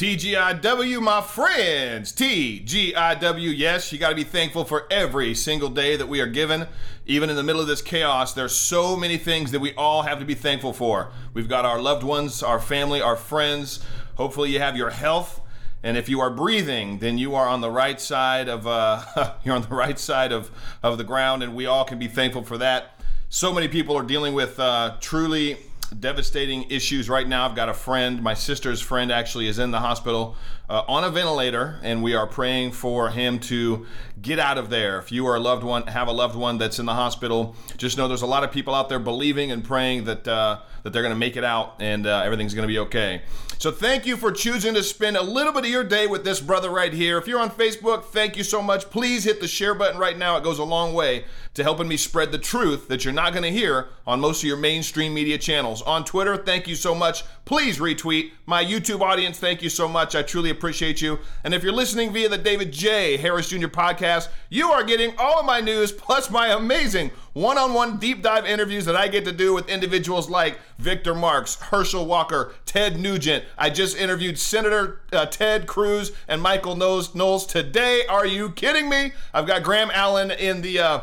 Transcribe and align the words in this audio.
TGIW, 0.00 1.02
my 1.02 1.20
friends. 1.20 2.10
TGIW, 2.14 3.54
yes, 3.54 3.92
you 3.92 3.98
got 3.98 4.08
to 4.08 4.14
be 4.14 4.24
thankful 4.24 4.64
for 4.64 4.86
every 4.90 5.34
single 5.34 5.68
day 5.68 5.94
that 5.94 6.08
we 6.08 6.22
are 6.22 6.26
given. 6.26 6.66
Even 7.04 7.28
in 7.28 7.36
the 7.36 7.42
middle 7.42 7.60
of 7.60 7.66
this 7.66 7.82
chaos, 7.82 8.32
there's 8.32 8.56
so 8.56 8.96
many 8.96 9.18
things 9.18 9.50
that 9.50 9.60
we 9.60 9.74
all 9.74 10.00
have 10.00 10.18
to 10.18 10.24
be 10.24 10.34
thankful 10.34 10.72
for. 10.72 11.10
We've 11.34 11.50
got 11.50 11.66
our 11.66 11.78
loved 11.78 12.02
ones, 12.02 12.42
our 12.42 12.58
family, 12.58 13.02
our 13.02 13.14
friends. 13.14 13.84
Hopefully, 14.14 14.48
you 14.50 14.58
have 14.58 14.74
your 14.74 14.88
health. 14.88 15.42
And 15.82 15.98
if 15.98 16.08
you 16.08 16.18
are 16.20 16.30
breathing, 16.30 17.00
then 17.00 17.18
you 17.18 17.34
are 17.34 17.46
on 17.46 17.60
the 17.60 17.70
right 17.70 18.00
side 18.00 18.48
of 18.48 18.66
uh, 18.66 19.34
you're 19.44 19.54
on 19.54 19.68
the 19.68 19.74
right 19.74 19.98
side 19.98 20.32
of, 20.32 20.50
of 20.82 20.96
the 20.96 21.04
ground, 21.04 21.42
and 21.42 21.54
we 21.54 21.66
all 21.66 21.84
can 21.84 21.98
be 21.98 22.08
thankful 22.08 22.42
for 22.42 22.56
that. 22.56 22.98
So 23.28 23.52
many 23.52 23.68
people 23.68 23.98
are 23.98 24.02
dealing 24.02 24.32
with 24.32 24.58
uh, 24.58 24.96
truly 25.00 25.58
devastating 25.98 26.70
issues 26.70 27.08
right 27.08 27.26
now. 27.26 27.46
I've 27.46 27.56
got 27.56 27.68
a 27.68 27.74
friend, 27.74 28.22
my 28.22 28.34
sister's 28.34 28.80
friend 28.80 29.10
actually 29.10 29.48
is 29.48 29.58
in 29.58 29.70
the 29.70 29.80
hospital 29.80 30.36
uh, 30.70 30.84
on 30.86 31.02
a 31.02 31.10
ventilator, 31.10 31.80
and 31.82 32.00
we 32.00 32.14
are 32.14 32.28
praying 32.28 32.70
for 32.70 33.10
him 33.10 33.40
to 33.40 33.84
get 34.22 34.38
out 34.38 34.56
of 34.56 34.70
there. 34.70 34.98
If 35.00 35.10
you 35.10 35.26
are 35.26 35.34
a 35.34 35.40
loved 35.40 35.64
one, 35.64 35.86
have 35.88 36.06
a 36.06 36.12
loved 36.12 36.36
one 36.36 36.58
that's 36.58 36.78
in 36.78 36.86
the 36.86 36.94
hospital, 36.94 37.56
just 37.76 37.98
know 37.98 38.06
there's 38.06 38.22
a 38.22 38.26
lot 38.26 38.44
of 38.44 38.52
people 38.52 38.72
out 38.72 38.88
there 38.88 39.00
believing 39.00 39.50
and 39.50 39.64
praying 39.64 40.04
that 40.04 40.28
uh, 40.28 40.60
that 40.82 40.92
they're 40.92 41.02
going 41.02 41.14
to 41.14 41.18
make 41.18 41.36
it 41.36 41.44
out 41.44 41.74
and 41.80 42.06
uh, 42.06 42.22
everything's 42.24 42.54
going 42.54 42.66
to 42.66 42.72
be 42.72 42.78
okay. 42.78 43.22
So 43.58 43.70
thank 43.70 44.06
you 44.06 44.16
for 44.16 44.32
choosing 44.32 44.72
to 44.72 44.82
spend 44.82 45.18
a 45.18 45.22
little 45.22 45.52
bit 45.52 45.64
of 45.64 45.70
your 45.70 45.84
day 45.84 46.06
with 46.06 46.24
this 46.24 46.40
brother 46.40 46.70
right 46.70 46.94
here. 46.94 47.18
If 47.18 47.28
you're 47.28 47.40
on 47.40 47.50
Facebook, 47.50 48.04
thank 48.04 48.38
you 48.38 48.42
so 48.42 48.62
much. 48.62 48.88
Please 48.88 49.24
hit 49.24 49.42
the 49.42 49.48
share 49.48 49.74
button 49.74 50.00
right 50.00 50.16
now. 50.16 50.38
It 50.38 50.44
goes 50.44 50.58
a 50.58 50.64
long 50.64 50.94
way 50.94 51.26
to 51.52 51.62
helping 51.62 51.86
me 51.86 51.98
spread 51.98 52.32
the 52.32 52.38
truth 52.38 52.88
that 52.88 53.04
you're 53.04 53.12
not 53.12 53.34
going 53.34 53.42
to 53.42 53.50
hear 53.50 53.88
on 54.06 54.18
most 54.18 54.42
of 54.42 54.48
your 54.48 54.56
mainstream 54.56 55.12
media 55.12 55.36
channels. 55.36 55.82
On 55.82 56.04
Twitter, 56.06 56.38
thank 56.38 56.68
you 56.68 56.74
so 56.74 56.94
much. 56.94 57.22
Please 57.44 57.78
retweet. 57.78 58.30
My 58.46 58.64
YouTube 58.64 59.02
audience, 59.02 59.38
thank 59.38 59.62
you 59.62 59.68
so 59.68 59.86
much. 59.86 60.14
I 60.14 60.22
truly 60.22 60.48
appreciate 60.48 60.59
you. 61.00 61.18
And 61.44 61.54
if 61.54 61.62
you're 61.62 61.72
listening 61.72 62.12
via 62.12 62.28
the 62.28 62.38
David 62.38 62.72
J. 62.72 63.16
Harris 63.16 63.48
Jr. 63.48 63.68
podcast, 63.68 64.28
you 64.48 64.70
are 64.70 64.84
getting 64.84 65.14
all 65.18 65.40
of 65.40 65.46
my 65.46 65.60
news 65.60 65.92
plus 65.92 66.30
my 66.30 66.48
amazing 66.48 67.10
one 67.32 67.58
on 67.58 67.72
one 67.72 67.98
deep 67.98 68.22
dive 68.22 68.44
interviews 68.44 68.84
that 68.84 68.96
I 68.96 69.08
get 69.08 69.24
to 69.24 69.32
do 69.32 69.54
with 69.54 69.68
individuals 69.68 70.28
like 70.28 70.58
Victor 70.78 71.14
Marx, 71.14 71.54
Herschel 71.56 72.06
Walker, 72.06 72.54
Ted 72.66 72.98
Nugent. 72.98 73.44
I 73.56 73.70
just 73.70 73.96
interviewed 73.96 74.38
Senator 74.38 75.00
uh, 75.12 75.26
Ted 75.26 75.66
Cruz 75.66 76.12
and 76.28 76.42
Michael 76.42 76.76
Knowles 76.76 77.46
today. 77.46 78.02
Are 78.08 78.26
you 78.26 78.50
kidding 78.50 78.88
me? 78.88 79.12
I've 79.32 79.46
got 79.46 79.62
Graham 79.62 79.90
Allen 79.92 80.30
in 80.30 80.62
the. 80.62 80.78
Uh, 80.78 81.00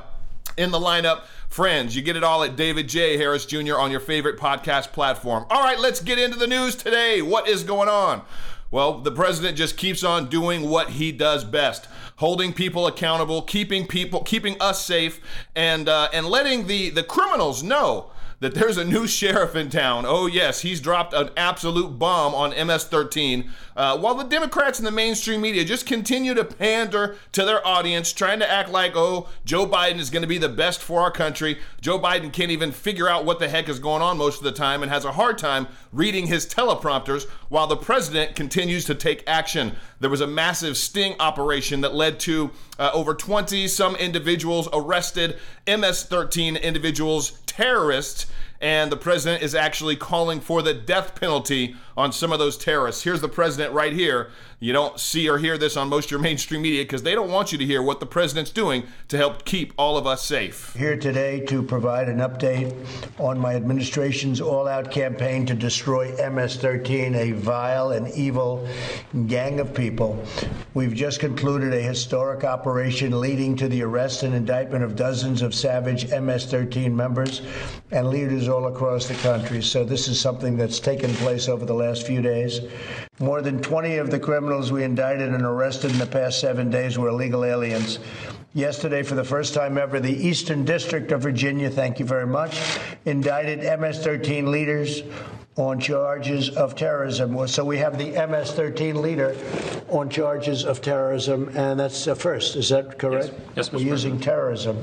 in 0.57 0.71
the 0.71 0.79
lineup. 0.79 1.21
Friends, 1.49 1.95
you 1.95 2.01
get 2.01 2.15
it 2.15 2.23
all 2.23 2.43
at 2.43 2.55
David 2.55 2.89
J. 2.89 3.17
Harris 3.17 3.45
Jr. 3.45 3.77
on 3.77 3.89
your 3.89 3.99
favorite 3.99 4.37
podcast 4.37 4.91
platform. 4.91 5.45
All 5.49 5.61
right, 5.61 5.79
let's 5.79 6.01
get 6.01 6.19
into 6.19 6.37
the 6.37 6.47
news 6.47 6.75
today. 6.75 7.21
What 7.21 7.47
is 7.47 7.63
going 7.63 7.87
on? 7.87 8.21
Well, 8.69 8.99
the 8.99 9.11
president 9.11 9.57
just 9.57 9.77
keeps 9.77 10.03
on 10.03 10.27
doing 10.27 10.69
what 10.69 10.91
he 10.91 11.11
does 11.11 11.43
best, 11.45 11.87
holding 12.17 12.51
people 12.51 12.85
accountable, 12.85 13.41
keeping 13.41 13.87
people, 13.87 14.23
keeping 14.23 14.57
us 14.59 14.83
safe, 14.83 15.21
and 15.55 15.87
uh, 15.87 16.09
and 16.11 16.25
letting 16.25 16.67
the 16.67 16.89
the 16.89 17.03
criminals 17.03 17.63
know 17.63 18.11
that 18.39 18.53
there's 18.53 18.77
a 18.77 18.85
new 18.85 19.07
sheriff 19.07 19.55
in 19.55 19.69
town. 19.69 20.05
Oh, 20.05 20.27
yes, 20.27 20.61
he's 20.61 20.81
dropped 20.81 21.13
an 21.13 21.29
absolute 21.35 21.97
bomb 21.97 22.35
on 22.35 22.67
MS 22.67 22.85
13. 22.85 23.49
Uh, 23.75 23.97
while 23.97 24.15
the 24.15 24.23
Democrats 24.23 24.79
and 24.79 24.87
the 24.87 24.91
mainstream 24.91 25.41
media 25.41 25.63
just 25.63 25.85
continue 25.85 26.33
to 26.33 26.43
pander 26.43 27.15
to 27.31 27.45
their 27.45 27.65
audience, 27.65 28.11
trying 28.11 28.39
to 28.39 28.49
act 28.49 28.69
like, 28.69 28.93
oh, 28.95 29.29
Joe 29.45 29.67
Biden 29.67 29.99
is 29.99 30.09
going 30.09 30.21
to 30.21 30.27
be 30.27 30.37
the 30.37 30.49
best 30.49 30.81
for 30.81 31.01
our 31.01 31.11
country. 31.11 31.57
Joe 31.81 31.99
Biden 31.99 32.33
can't 32.33 32.51
even 32.51 32.71
figure 32.71 33.07
out 33.07 33.25
what 33.25 33.39
the 33.39 33.49
heck 33.49 33.69
is 33.69 33.79
going 33.79 34.01
on 34.01 34.17
most 34.17 34.39
of 34.39 34.43
the 34.43 34.51
time 34.51 34.81
and 34.81 34.91
has 34.91 35.05
a 35.05 35.13
hard 35.13 35.37
time 35.37 35.67
reading 35.97 36.27
his 36.27 36.45
teleprompters 36.45 37.27
while 37.49 37.65
the 37.65 37.75
president 37.75 38.35
continues 38.35 38.85
to 38.85 38.93
take 38.93 39.23
action. 39.25 39.75
There 39.99 40.11
was 40.11 40.21
a 40.21 40.27
massive 40.27 40.77
sting 40.77 41.15
operation 41.19 41.81
that 41.81 41.95
led 41.95 42.19
to 42.21 42.51
uh, 42.77 42.91
over 42.93 43.15
20 43.15 43.67
some 43.67 43.95
individuals 43.95 44.69
arrested, 44.71 45.37
MS 45.67 46.03
13 46.03 46.55
individuals 46.55 47.39
terrorists, 47.47 48.27
and 48.61 48.91
the 48.91 48.97
president 48.97 49.41
is 49.41 49.55
actually 49.55 49.95
calling 49.95 50.39
for 50.39 50.61
the 50.61 50.73
death 50.73 51.19
penalty 51.19 51.75
on 51.97 52.11
some 52.11 52.31
of 52.31 52.37
those 52.37 52.57
terrorists. 52.57 53.03
Here's 53.03 53.21
the 53.21 53.27
president 53.27 53.73
right 53.73 53.91
here. 53.91 54.29
You 54.59 54.73
don't 54.73 54.99
see 54.99 55.29
or 55.29 55.37
hear 55.37 55.57
this 55.57 55.77
on 55.77 55.89
most 55.89 56.05
of 56.05 56.11
your 56.11 56.19
mainstream 56.19 56.61
media 56.61 56.83
because 56.83 57.03
they 57.03 57.13
don't 57.13 57.29
want 57.29 57.51
you 57.51 57.57
to 57.57 57.65
hear 57.65 57.81
what 57.81 57.99
the 57.99 58.05
president's 58.05 58.51
doing 58.51 58.83
to 59.07 59.17
help 59.17 59.45
keep 59.45 59.73
all 59.77 59.97
of 59.97 60.07
us 60.07 60.23
safe. 60.23 60.73
Here 60.75 60.97
today 60.97 61.41
to 61.45 61.61
provide 61.61 62.07
an 62.07 62.17
update 62.17 62.73
on 63.19 63.39
my 63.39 63.55
administration's 63.55 64.41
all 64.41 64.67
out 64.67 64.89
campaign 64.91 65.45
to 65.47 65.53
destroy 65.53 66.11
MS 66.31 66.55
13, 66.57 67.13
a 67.15 67.31
vile 67.33 67.91
and 67.91 68.07
evil 68.13 68.67
gang 69.27 69.59
of 69.59 69.73
people. 69.75 70.23
We've 70.73 70.95
just 70.95 71.19
concluded 71.19 71.73
a 71.73 71.81
historic 71.81 72.43
operation 72.43 73.19
leading 73.19 73.55
to 73.57 73.67
the 73.67 73.83
arrest 73.83 74.23
and 74.23 74.33
indictment 74.33 74.83
of 74.83 74.95
dozens 74.95 75.41
of 75.41 75.53
savage 75.53 76.09
MS 76.11 76.45
13 76.45 76.95
members 76.95 77.41
and 77.91 78.09
leaders 78.09 78.47
all 78.47 78.65
across 78.65 79.07
the 79.07 79.15
country. 79.15 79.61
So, 79.61 79.83
this 79.83 80.07
is 80.07 80.19
something 80.19 80.57
that's 80.57 80.79
taken 80.79 81.11
place 81.15 81.47
over 81.47 81.65
the 81.65 81.73
last 81.73 81.86
last 81.87 82.05
few 82.05 82.21
days. 82.21 82.61
More 83.19 83.41
than 83.41 83.61
20 83.61 83.97
of 83.97 84.11
the 84.11 84.19
criminals 84.19 84.71
we 84.71 84.83
indicted 84.83 85.29
and 85.29 85.43
arrested 85.43 85.91
in 85.91 85.99
the 85.99 86.05
past 86.05 86.39
seven 86.39 86.69
days 86.69 86.97
were 86.97 87.09
illegal 87.09 87.43
aliens. 87.43 87.99
Yesterday, 88.53 89.03
for 89.03 89.15
the 89.15 89.23
first 89.23 89.53
time 89.53 89.77
ever, 89.77 89.99
the 89.99 90.27
Eastern 90.27 90.65
District 90.65 91.11
of 91.11 91.21
Virginia, 91.21 91.69
thank 91.69 91.99
you 91.99 92.05
very 92.05 92.27
much, 92.27 92.79
indicted 93.05 93.59
MS 93.79 93.99
13 93.99 94.51
leaders 94.51 95.03
on 95.55 95.79
charges 95.79 96.49
of 96.49 96.75
terrorism. 96.75 97.47
So 97.47 97.63
we 97.65 97.77
have 97.77 97.97
the 97.97 98.11
MS 98.27 98.51
13 98.51 99.01
leader 99.01 99.35
on 99.89 100.09
charges 100.09 100.65
of 100.65 100.81
terrorism, 100.81 101.49
and 101.55 101.79
that's 101.79 102.05
a 102.07 102.15
first. 102.15 102.55
Is 102.55 102.69
that 102.69 102.99
correct? 102.99 103.31
Yes, 103.55 103.55
yes 103.55 103.71
We're 103.71 103.79
using 103.79 104.19
terrorism, 104.19 104.75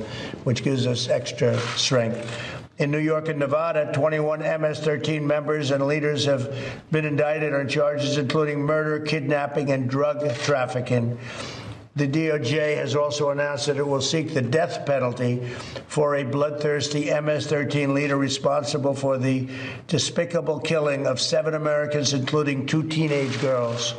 which 0.44 0.64
gives 0.64 0.86
us 0.86 1.08
extra 1.08 1.58
strength. 1.76 2.53
In 2.78 2.90
New 2.90 2.98
York 2.98 3.28
and 3.28 3.38
Nevada, 3.38 3.92
21 3.92 4.40
MS 4.40 4.80
13 4.80 5.24
members 5.24 5.70
and 5.70 5.86
leaders 5.86 6.24
have 6.24 6.52
been 6.90 7.04
indicted 7.04 7.54
on 7.54 7.68
charges 7.68 8.18
including 8.18 8.62
murder, 8.62 8.98
kidnapping, 8.98 9.70
and 9.70 9.88
drug 9.88 10.34
trafficking. 10.38 11.16
The 11.94 12.08
DOJ 12.08 12.76
has 12.76 12.96
also 12.96 13.30
announced 13.30 13.66
that 13.66 13.76
it 13.76 13.86
will 13.86 14.00
seek 14.00 14.34
the 14.34 14.42
death 14.42 14.84
penalty 14.84 15.46
for 15.86 16.16
a 16.16 16.24
bloodthirsty 16.24 17.04
MS 17.20 17.46
13 17.46 17.94
leader 17.94 18.16
responsible 18.16 18.94
for 18.94 19.18
the 19.18 19.48
despicable 19.86 20.58
killing 20.58 21.06
of 21.06 21.20
seven 21.20 21.54
Americans, 21.54 22.12
including 22.12 22.66
two 22.66 22.82
teenage 22.88 23.40
girls. 23.40 23.94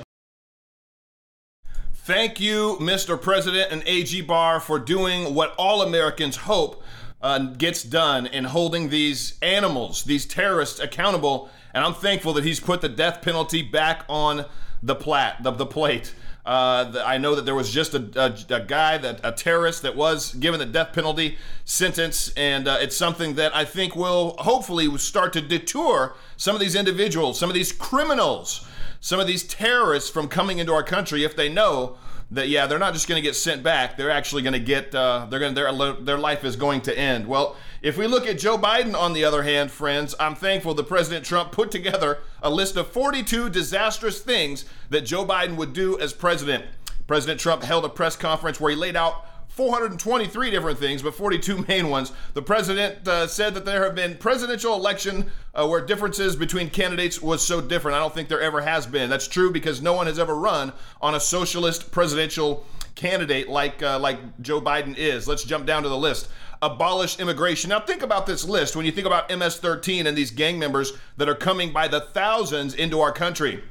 Thank 1.93 2.41
you, 2.41 2.77
Mr. 2.81 3.19
President 3.19 3.71
and 3.71 3.81
AG 3.85 4.21
Barr, 4.23 4.59
for 4.59 4.77
doing 4.77 5.33
what 5.33 5.55
all 5.57 5.81
Americans 5.81 6.35
hope 6.35 6.83
uh, 7.21 7.39
gets 7.39 7.83
done 7.83 8.25
in 8.27 8.45
holding 8.45 8.89
these 8.89 9.37
animals, 9.41 10.03
these 10.03 10.25
terrorists, 10.25 10.79
accountable. 10.79 11.49
And 11.73 11.83
I'm 11.83 11.93
thankful 11.93 12.33
that 12.33 12.43
he's 12.43 12.59
put 12.59 12.81
the 12.81 12.89
death 12.89 13.21
penalty 13.21 13.61
back 13.61 14.05
on 14.07 14.45
the 14.81 14.95
plat, 14.95 15.41
the, 15.43 15.51
the 15.51 15.65
plate. 15.65 16.13
Uh, 16.45 16.83
the, 16.91 17.07
I 17.07 17.17
know 17.17 17.33
that 17.33 17.45
there 17.45 17.55
was 17.55 17.71
just 17.71 17.95
a, 17.95 18.07
a, 18.15 18.55
a, 18.55 18.59
guy 18.59 18.99
that 18.99 19.19
a 19.23 19.31
terrorist 19.31 19.81
that 19.81 19.95
was 19.95 20.35
given 20.35 20.59
the 20.59 20.65
death 20.67 20.93
penalty 20.93 21.37
sentence, 21.63 22.31
and 22.37 22.67
uh, 22.67 22.77
it's 22.79 22.95
something 22.95 23.33
that 23.35 23.55
I 23.55 23.65
think 23.65 23.95
will 23.95 24.35
hopefully 24.37 24.95
start 24.99 25.33
to 25.33 25.41
deter 25.41 26.13
some 26.37 26.55
of 26.55 26.61
these 26.61 26.75
individuals, 26.75 27.39
some 27.39 27.49
of 27.49 27.55
these 27.55 27.71
criminals, 27.71 28.67
some 28.99 29.19
of 29.19 29.25
these 29.25 29.43
terrorists 29.43 30.11
from 30.11 30.27
coming 30.27 30.59
into 30.59 30.71
our 30.71 30.83
country 30.83 31.23
if 31.23 31.35
they 31.35 31.49
know 31.49 31.97
that 32.31 32.49
yeah 32.49 32.65
they're 32.65 32.79
not 32.79 32.93
just 32.93 33.07
going 33.07 33.21
to 33.21 33.27
get 33.27 33.35
sent 33.35 33.63
back. 33.63 33.97
They're 33.97 34.11
actually 34.11 34.41
going 34.41 34.53
to 34.53 34.59
get 34.59 34.93
uh, 34.93 35.27
they're 35.29 35.39
going 35.39 35.53
their 35.53 35.71
their 35.93 36.17
life 36.17 36.43
is 36.43 36.55
going 36.55 36.81
to 36.81 36.97
end. 36.97 37.27
Well 37.27 37.55
if 37.81 37.97
we 37.97 38.07
look 38.07 38.25
at 38.25 38.39
Joe 38.39 38.57
Biden 38.57 38.95
on 38.95 39.13
the 39.13 39.23
other 39.23 39.43
hand 39.43 39.71
friends 39.71 40.15
I'm 40.19 40.35
thankful 40.35 40.73
that 40.73 40.87
President 40.87 41.25
Trump 41.25 41.51
put 41.51 41.71
together 41.71 42.19
a 42.41 42.49
list 42.49 42.77
of 42.77 42.87
42 42.87 43.49
disastrous 43.49 44.21
things 44.21 44.65
that 44.89 45.01
Joe 45.01 45.25
Biden 45.25 45.55
would 45.55 45.73
do 45.73 45.99
as 45.99 46.13
president. 46.13 46.65
President 47.07 47.39
Trump 47.39 47.63
held 47.63 47.85
a 47.85 47.89
press 47.89 48.15
conference 48.15 48.59
where 48.59 48.71
he 48.71 48.77
laid 48.77 48.95
out 48.95 49.25
423 49.55 50.51
different 50.51 50.77
things, 50.77 51.01
but 51.01 51.15
42 51.15 51.65
main 51.69 51.89
ones. 51.89 52.11
The 52.33 52.41
president 52.41 53.07
uh, 53.07 53.25
said 53.25 53.53
that 53.53 53.63
there 53.63 53.85
have 53.85 53.95
been 53.95 54.17
presidential 54.17 54.73
election 54.73 55.31
uh, 55.53 55.65
where 55.65 55.79
differences 55.79 56.35
between 56.35 56.69
candidates 56.69 57.21
was 57.21 57.45
so 57.45 57.61
different. 57.61 57.95
I 57.95 57.99
don't 57.99 58.13
think 58.13 58.27
there 58.27 58.41
ever 58.41 58.59
has 58.61 58.85
been. 58.85 59.09
That's 59.09 59.29
true 59.29 59.53
because 59.53 59.81
no 59.81 59.93
one 59.93 60.07
has 60.07 60.19
ever 60.19 60.35
run 60.35 60.73
on 61.01 61.15
a 61.15 61.21
socialist 61.21 61.89
presidential 61.91 62.65
candidate 62.95 63.47
like 63.47 63.81
uh, 63.81 63.97
like 63.97 64.19
Joe 64.41 64.59
Biden 64.59 64.97
is. 64.97 65.25
Let's 65.25 65.45
jump 65.45 65.65
down 65.65 65.83
to 65.83 65.89
the 65.89 65.97
list. 65.97 66.27
Abolish 66.61 67.19
immigration. 67.19 67.69
Now 67.69 67.79
think 67.79 68.01
about 68.01 68.25
this 68.25 68.43
list 68.43 68.75
when 68.75 68.85
you 68.85 68.91
think 68.91 69.07
about 69.07 69.29
MS-13 69.29 70.05
and 70.05 70.17
these 70.17 70.31
gang 70.31 70.59
members 70.59 70.93
that 71.15 71.29
are 71.29 71.35
coming 71.35 71.71
by 71.71 71.87
the 71.87 72.01
thousands 72.01 72.73
into 72.73 72.99
our 72.99 73.13
country. 73.13 73.63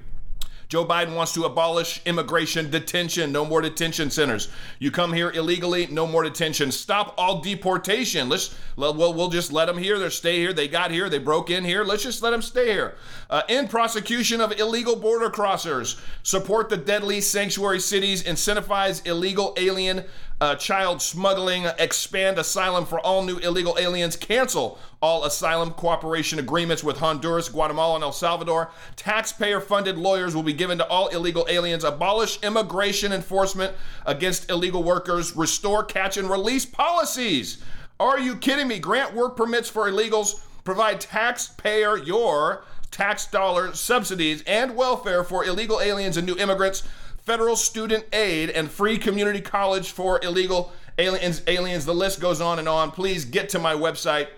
Joe 0.69 0.85
Biden 0.85 1.15
wants 1.15 1.33
to 1.35 1.45
abolish 1.45 2.01
immigration 2.05 2.71
detention, 2.71 3.33
no 3.33 3.45
more 3.45 3.61
detention 3.61 4.11
centers. 4.11 4.49
You 4.79 4.91
come 4.91 5.13
here 5.13 5.31
illegally, 5.31 5.87
no 5.87 6.07
more 6.07 6.23
detention. 6.23 6.73
Stop 6.73 7.15
all 7.17 7.41
deportation. 7.41 8.29
Let's 8.29 8.55
we'll, 8.77 8.95
we'll 8.95 9.29
just 9.29 9.53
let 9.53 9.67
them 9.67 9.79
here. 9.79 9.99
They 9.99 10.09
stay 10.09 10.39
here. 10.39 10.53
They 10.53 10.69
got 10.69 10.91
here. 10.91 11.09
They 11.09 11.19
broke 11.19 11.51
in 11.51 11.65
here. 11.65 11.85
Let's 11.85 12.03
just 12.03 12.23
let 12.23 12.31
them 12.31 12.43
stay 12.43 12.73
here. 12.73 12.95
Uh, 13.31 13.43
end 13.49 13.71
prosecution 13.71 14.41
of 14.41 14.53
illegal 14.59 14.97
border 14.97 15.31
crossers. 15.31 16.01
Support 16.23 16.69
the 16.71 16.77
deadly 16.77 17.21
sanctuary 17.21 17.81
cities. 17.81 18.23
Incentivize 18.23 19.07
illegal 19.07 19.55
alien 19.57 20.05
uh, 20.41 20.55
child 20.57 21.01
smuggling, 21.01 21.67
expand 21.79 22.39
asylum 22.39 22.87
for 22.87 22.99
all 23.01 23.23
new 23.23 23.39
illegal 23.39 23.77
aliens, 23.79 24.17
cancel 24.17 24.79
all 25.01 25.25
asylum 25.25 25.71
cooperation 25.71 26.39
agreements 26.39 26.83
with 26.83 26.99
Honduras, 26.99 27.49
Guatemala, 27.49 27.97
and 27.97 28.05
El 28.05 28.13
Salvador. 28.13 28.71
Taxpayer 28.97 29.61
funded 29.61 29.99
lawyers 29.99 30.35
will 30.35 30.43
be 30.43 30.53
given 30.53 30.79
to 30.79 30.87
all 30.89 31.09
illegal 31.09 31.47
aliens, 31.49 31.85
abolish 31.85 32.43
immigration 32.43 33.13
enforcement 33.13 33.75
against 34.07 34.51
illegal 34.51 34.83
workers, 34.83 35.37
restore 35.37 35.85
catch 35.85 36.17
and 36.17 36.31
release 36.31 36.65
policies. 36.67 37.63
Are 38.01 38.19
you 38.19 38.37
kidding 38.37 38.69
me? 38.69 38.79
Grant 38.79 39.15
work 39.15 39.37
permits 39.37 39.69
for 39.69 39.91
illegals, 39.91 40.41
provide 40.65 41.01
taxpayer 41.01 41.97
your 41.99 42.65
tax 42.91 43.27
dollar 43.27 43.75
subsidies 43.75 44.43
and 44.47 44.77
welfare 44.77 45.25
for 45.25 45.45
illegal 45.45 45.81
aliens 45.81 46.17
and 46.17 46.27
new 46.27 46.37
immigrants 46.37 46.85
federal 47.25 47.57
student 47.57 48.05
aid, 48.13 48.51
and 48.51 48.71
free 48.71 48.99
community 48.99 49.41
college 49.41 49.91
for 49.91 50.21
illegal 50.23 50.73
aliens. 50.99 51.43
Aliens. 51.47 51.85
The 51.85 51.95
list 51.95 52.21
goes 52.21 52.41
on 52.41 52.59
and 52.59 52.69
on. 52.69 52.91
Please 52.91 53.25
get 53.25 53.49
to 53.51 53.59
my 53.59 53.75
website. 53.75 54.29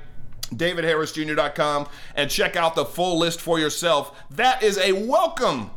DavidHarrisJr.com 0.55 1.89
and 2.15 2.31
check 2.31 2.55
out 2.55 2.77
the 2.77 2.85
full 2.85 3.19
list 3.19 3.41
for 3.41 3.59
yourself. 3.59 4.17
That 4.31 4.63
is 4.63 4.79
a 4.79 4.93
welcome 4.93 5.73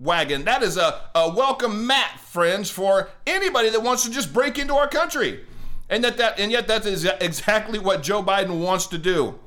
wagon. 0.00 0.44
That 0.44 0.62
is 0.62 0.78
a, 0.78 1.02
a 1.14 1.30
welcome 1.30 1.86
mat, 1.86 2.18
friends, 2.20 2.70
for 2.70 3.10
anybody 3.26 3.68
that 3.68 3.82
wants 3.82 4.04
to 4.04 4.10
just 4.10 4.32
break 4.32 4.58
into 4.58 4.74
our 4.74 4.88
country. 4.88 5.44
And 5.90 6.02
that, 6.04 6.16
that 6.16 6.40
and 6.40 6.50
yet 6.50 6.68
that 6.68 6.86
is 6.86 7.04
exactly 7.04 7.78
what 7.78 8.02
Joe 8.02 8.22
Biden 8.22 8.60
wants 8.60 8.86
to 8.88 8.98
do. 8.98 9.38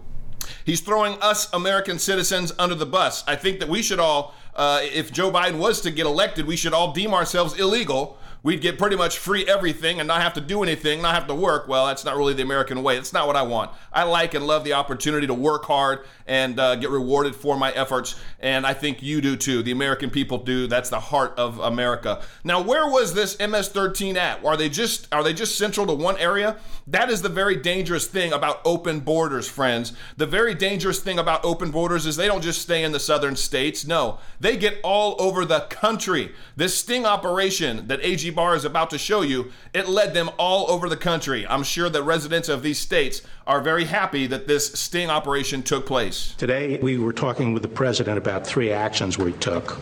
He's 0.64 0.82
throwing 0.82 1.20
us 1.22 1.52
American 1.54 1.98
citizens 1.98 2.54
under 2.60 2.76
the 2.76 2.86
bus. 2.86 3.24
I 3.28 3.36
think 3.36 3.60
that 3.60 3.70
we 3.70 3.82
should 3.82 4.00
all 4.00 4.36
uh, 4.58 4.80
if 4.84 5.12
Joe 5.12 5.32
Biden 5.32 5.60
was 5.60 5.82
to 5.82 5.92
get 5.92 6.06
elected, 6.06 6.48
we 6.48 6.56
should 6.56 6.74
all 6.74 6.92
deem 6.92 7.14
ourselves 7.14 7.58
illegal. 7.58 8.18
We'd 8.44 8.62
get 8.62 8.78
pretty 8.78 8.96
much 8.96 9.18
free 9.18 9.46
everything 9.46 10.00
and 10.00 10.08
not 10.08 10.22
have 10.22 10.34
to 10.36 10.42
do 10.42 10.64
anything, 10.64 11.02
not 11.02 11.16
have 11.16 11.28
to 11.28 11.36
work. 11.36 11.68
Well, 11.68 11.88
that's 11.88 12.06
not 12.06 12.16
really 12.16 12.34
the 12.34 12.44
American 12.44 12.84
way. 12.84 12.96
That's 12.96 13.14
not 13.14 13.28
what 13.28 13.36
I 13.36 13.42
want. 13.42 13.72
I 13.92 14.04
like 14.04 14.34
and 14.34 14.46
love 14.46 14.64
the 14.64 14.74
opportunity 14.74 15.28
to 15.28 15.34
work 15.34 15.66
hard 15.66 16.06
and 16.28 16.60
uh, 16.60 16.76
get 16.76 16.90
rewarded 16.90 17.36
for 17.36 17.58
my 17.58 17.72
efforts. 17.72 18.20
And 18.40 18.66
I 18.66 18.74
think 18.74 19.02
you 19.02 19.22
do 19.22 19.36
too. 19.36 19.64
The 19.64 19.72
American 19.72 20.10
people 20.10 20.38
do. 20.38 20.68
That's 20.68 20.90
the 20.90 21.00
heart 21.00 21.34
of 21.38 21.60
America. 21.60 22.22
Now, 22.44 22.62
where 22.62 22.88
was 22.88 23.14
this 23.14 23.38
MS-13 23.40 24.16
at? 24.16 24.46
Are 24.46 24.56
they 24.56 24.70
just 24.70 25.14
are 25.14 25.24
they 25.24 25.34
just 25.34 25.58
central 25.58 25.88
to 25.88 25.94
one 25.94 26.18
area? 26.18 26.58
That 26.86 27.10
is 27.10 27.22
the 27.22 27.30
very 27.30 27.58
dangerous 27.58 28.08
thing 28.08 28.32
about 28.32 28.62
open 28.64 29.02
borders, 29.02 29.48
friends. 29.48 29.94
The 30.16 30.26
very 30.26 30.54
dangerous 30.54 31.00
thing 31.00 31.20
about 31.20 31.44
open 31.44 31.72
borders 31.72 32.06
is 32.06 32.16
they 32.16 32.28
don't 32.28 32.42
just 32.42 32.62
stay 32.62 32.84
in 32.84 32.92
the 32.92 33.00
southern 33.00 33.36
states. 33.36 33.86
No, 33.86 34.20
they 34.40 34.56
get 34.56 34.80
all 34.84 35.16
over 35.20 35.44
the 35.44 35.62
country. 35.62 36.32
This 36.56 36.78
sting 36.78 37.06
operation 37.06 37.88
that 37.88 38.00
AG 38.04 38.27
Barr 38.30 38.56
is 38.56 38.66
about 38.66 38.90
to 38.92 38.98
show 38.98 39.22
you, 39.22 39.52
it 39.74 39.88
led 39.88 40.14
them 40.14 40.30
all 40.38 40.70
over 40.70 40.90
the 40.90 40.98
country. 40.98 41.46
I'm 41.48 41.64
sure 41.64 41.90
that 41.90 42.04
residents 42.04 42.50
of 42.50 42.64
these 42.64 42.80
states 42.80 43.22
are 43.46 43.62
very 43.62 43.86
happy 43.86 44.28
that 44.28 44.48
this 44.48 44.74
sting 44.74 45.10
operation 45.10 45.64
took 45.64 45.86
place. 45.86 46.36
Today, 46.38 46.80
we 46.80 46.98
were 46.98 47.14
talking 47.14 47.54
with 47.54 47.64
the 47.64 47.70
president 47.70 48.18
about 48.18 48.46
three 48.46 48.72
actions 48.72 49.18
we 49.18 49.34
took. 49.34 49.80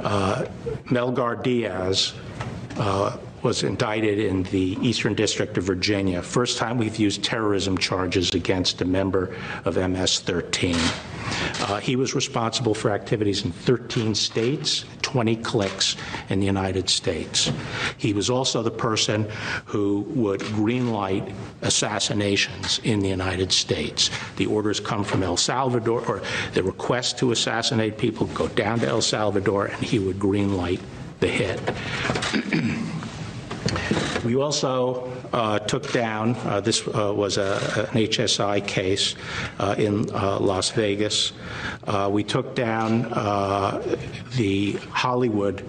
Uh, 0.00 0.46
Melgar 0.86 1.42
Diaz, 1.42 2.14
uh, 2.76 3.16
was 3.42 3.62
indicted 3.62 4.18
in 4.18 4.42
the 4.44 4.76
Eastern 4.82 5.14
District 5.14 5.56
of 5.58 5.64
Virginia. 5.64 6.22
First 6.22 6.58
time 6.58 6.78
we've 6.78 6.96
used 6.96 7.22
terrorism 7.22 7.78
charges 7.78 8.34
against 8.34 8.80
a 8.80 8.84
member 8.84 9.34
of 9.64 9.76
MS 9.76 10.20
13. 10.20 10.76
Uh, 11.60 11.78
he 11.78 11.96
was 11.96 12.14
responsible 12.14 12.74
for 12.74 12.90
activities 12.90 13.44
in 13.44 13.52
13 13.52 14.14
states, 14.14 14.84
20 15.02 15.36
cliques 15.36 15.96
in 16.28 16.40
the 16.40 16.46
United 16.46 16.88
States. 16.88 17.50
He 17.96 18.12
was 18.12 18.30
also 18.30 18.62
the 18.62 18.70
person 18.70 19.28
who 19.64 20.00
would 20.08 20.40
greenlight 20.40 21.32
assassinations 21.62 22.80
in 22.84 23.00
the 23.00 23.08
United 23.08 23.52
States. 23.52 24.10
The 24.36 24.46
orders 24.46 24.80
come 24.80 25.04
from 25.04 25.22
El 25.22 25.36
Salvador, 25.36 26.04
or 26.06 26.22
the 26.54 26.62
request 26.62 27.18
to 27.18 27.32
assassinate 27.32 27.98
people 27.98 28.26
go 28.28 28.48
down 28.48 28.80
to 28.80 28.86
El 28.86 29.02
Salvador, 29.02 29.66
and 29.66 29.82
he 29.82 29.98
would 29.98 30.18
greenlight 30.18 30.80
the 31.20 31.28
hit. 31.28 31.60
We 34.24 34.36
also 34.36 35.12
uh, 35.32 35.60
took 35.60 35.92
down, 35.92 36.34
uh, 36.44 36.60
this 36.60 36.86
uh, 36.88 37.12
was 37.14 37.38
a, 37.38 37.88
an 37.92 38.00
HSI 38.06 38.66
case 38.66 39.14
uh, 39.58 39.74
in 39.78 40.10
uh, 40.10 40.38
Las 40.40 40.70
Vegas. 40.70 41.32
We 42.10 42.24
took 42.24 42.54
down 42.54 43.02
the 44.36 44.72
Hollywood 44.90 45.64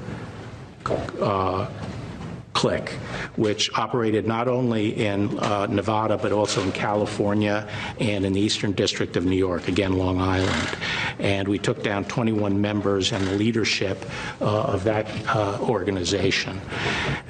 clique, 2.54 2.90
which 3.36 3.72
operated 3.78 4.28
not 4.28 4.48
only 4.48 5.06
in 5.06 5.38
uh, 5.40 5.68
Nevada 5.68 6.18
but 6.18 6.32
also 6.32 6.62
in 6.62 6.72
California 6.72 7.68
and 8.00 8.26
in 8.26 8.34
the 8.34 8.42
Eastern 8.42 8.72
District 8.72 9.16
of 9.16 9.26
New 9.26 9.38
York, 9.38 9.68
again, 9.68 9.98
Long 9.98 10.20
Island. 10.20 10.78
And 11.20 11.48
we 11.48 11.60
took 11.60 11.84
down 11.84 12.06
21 12.06 12.60
members 12.60 13.12
and 13.12 13.26
the 13.28 13.34
leadership 13.34 14.06
uh, 14.42 14.46
of 14.64 14.84
that 14.86 15.08
uh, 15.28 15.60
organization. 15.62 16.60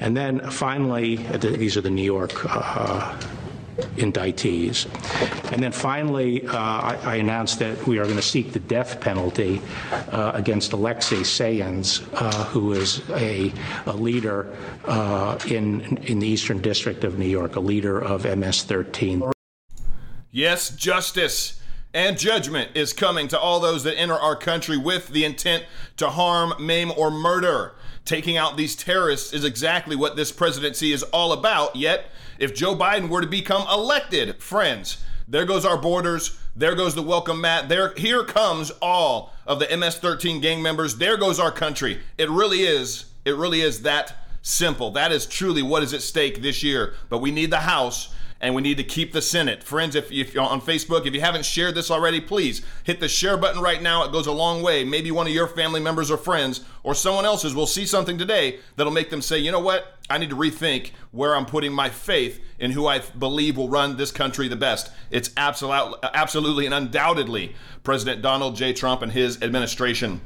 And 0.00 0.16
then 0.16 0.40
finally, 0.50 1.16
these 1.16 1.76
are 1.76 1.82
the 1.82 1.90
New 1.90 2.02
York 2.02 2.32
uh, 2.44 3.20
indictees. 3.96 4.86
And 5.52 5.62
then 5.62 5.72
finally, 5.72 6.46
uh, 6.46 6.56
I, 6.56 6.98
I, 7.04 7.16
announced 7.16 7.58
that 7.60 7.86
we 7.86 7.98
are 7.98 8.04
going 8.04 8.16
to 8.16 8.22
seek 8.22 8.52
the 8.52 8.60
death 8.60 9.00
penalty 9.00 9.60
uh, 9.90 10.32
against 10.34 10.72
Alexi 10.72 11.20
Saenz, 11.20 12.06
uh, 12.14 12.44
who 12.46 12.72
is 12.72 13.08
a, 13.10 13.52
a 13.86 13.92
leader 13.92 14.54
uh, 14.84 15.38
in, 15.48 15.98
in 15.98 16.18
the 16.18 16.26
Eastern 16.26 16.60
District 16.60 17.04
of 17.04 17.18
New 17.18 17.28
York, 17.28 17.56
a 17.56 17.60
leader 17.60 17.98
of 17.98 18.24
MS-13. 18.24 19.32
Yes, 20.30 20.70
justice 20.70 21.60
and 21.92 22.16
judgment 22.16 22.70
is 22.74 22.92
coming 22.92 23.26
to 23.28 23.38
all 23.38 23.58
those 23.58 23.82
that 23.82 23.98
enter 23.98 24.14
our 24.14 24.36
country 24.36 24.76
with 24.76 25.08
the 25.08 25.24
intent 25.24 25.64
to 25.96 26.10
harm, 26.10 26.54
maim, 26.60 26.92
or 26.96 27.10
murder. 27.10 27.72
Taking 28.04 28.36
out 28.36 28.56
these 28.56 28.76
terrorists 28.76 29.32
is 29.32 29.44
exactly 29.44 29.96
what 29.96 30.16
this 30.16 30.32
presidency 30.32 30.92
is 30.92 31.02
all 31.04 31.32
about, 31.32 31.76
yet 31.76 32.06
if 32.40 32.54
Joe 32.54 32.74
Biden 32.74 33.08
were 33.08 33.20
to 33.20 33.26
become 33.26 33.68
elected, 33.70 34.42
friends, 34.42 35.04
there 35.28 35.44
goes 35.44 35.64
our 35.64 35.76
borders. 35.76 36.40
There 36.56 36.74
goes 36.74 36.96
the 36.96 37.02
welcome 37.02 37.40
mat. 37.40 37.68
There, 37.68 37.92
here 37.96 38.24
comes 38.24 38.72
all 38.82 39.32
of 39.46 39.60
the 39.60 39.76
MS-13 39.76 40.42
gang 40.42 40.60
members. 40.60 40.96
There 40.96 41.16
goes 41.16 41.38
our 41.38 41.52
country. 41.52 42.00
It 42.18 42.28
really 42.28 42.62
is. 42.62 43.04
It 43.24 43.36
really 43.36 43.60
is 43.60 43.82
that 43.82 44.19
simple. 44.42 44.90
That 44.90 45.12
is 45.12 45.26
truly 45.26 45.62
what 45.62 45.82
is 45.82 45.94
at 45.94 46.02
stake 46.02 46.42
this 46.42 46.62
year. 46.62 46.94
But 47.08 47.18
we 47.18 47.30
need 47.30 47.50
the 47.50 47.60
House 47.60 48.14
and 48.40 48.54
we 48.54 48.62
need 48.62 48.78
to 48.78 48.84
keep 48.84 49.12
the 49.12 49.20
Senate. 49.20 49.62
Friends, 49.62 49.94
if, 49.94 50.10
if 50.10 50.32
you're 50.32 50.42
on 50.42 50.62
Facebook, 50.62 51.06
if 51.06 51.12
you 51.12 51.20
haven't 51.20 51.44
shared 51.44 51.74
this 51.74 51.90
already, 51.90 52.20
please 52.20 52.62
hit 52.84 52.98
the 52.98 53.08
share 53.08 53.36
button 53.36 53.60
right 53.60 53.82
now. 53.82 54.02
It 54.04 54.12
goes 54.12 54.26
a 54.26 54.32
long 54.32 54.62
way. 54.62 54.82
Maybe 54.82 55.10
one 55.10 55.26
of 55.26 55.32
your 55.32 55.46
family 55.46 55.80
members 55.80 56.10
or 56.10 56.16
friends 56.16 56.62
or 56.82 56.94
someone 56.94 57.26
else's 57.26 57.54
will 57.54 57.66
see 57.66 57.84
something 57.84 58.16
today 58.16 58.60
that'll 58.76 58.92
make 58.92 59.10
them 59.10 59.20
say, 59.20 59.38
you 59.38 59.52
know 59.52 59.60
what? 59.60 59.98
I 60.08 60.16
need 60.16 60.30
to 60.30 60.36
rethink 60.36 60.92
where 61.10 61.36
I'm 61.36 61.44
putting 61.44 61.72
my 61.72 61.90
faith 61.90 62.42
in 62.58 62.70
who 62.70 62.86
I 62.86 63.00
believe 63.00 63.58
will 63.58 63.68
run 63.68 63.96
this 63.96 64.10
country 64.10 64.48
the 64.48 64.56
best. 64.56 64.90
It's 65.10 65.30
absolutely, 65.36 65.98
absolutely 66.02 66.64
and 66.64 66.74
undoubtedly 66.74 67.54
President 67.84 68.22
Donald 68.22 68.56
J. 68.56 68.72
Trump 68.72 69.02
and 69.02 69.12
his 69.12 69.42
administration. 69.42 70.22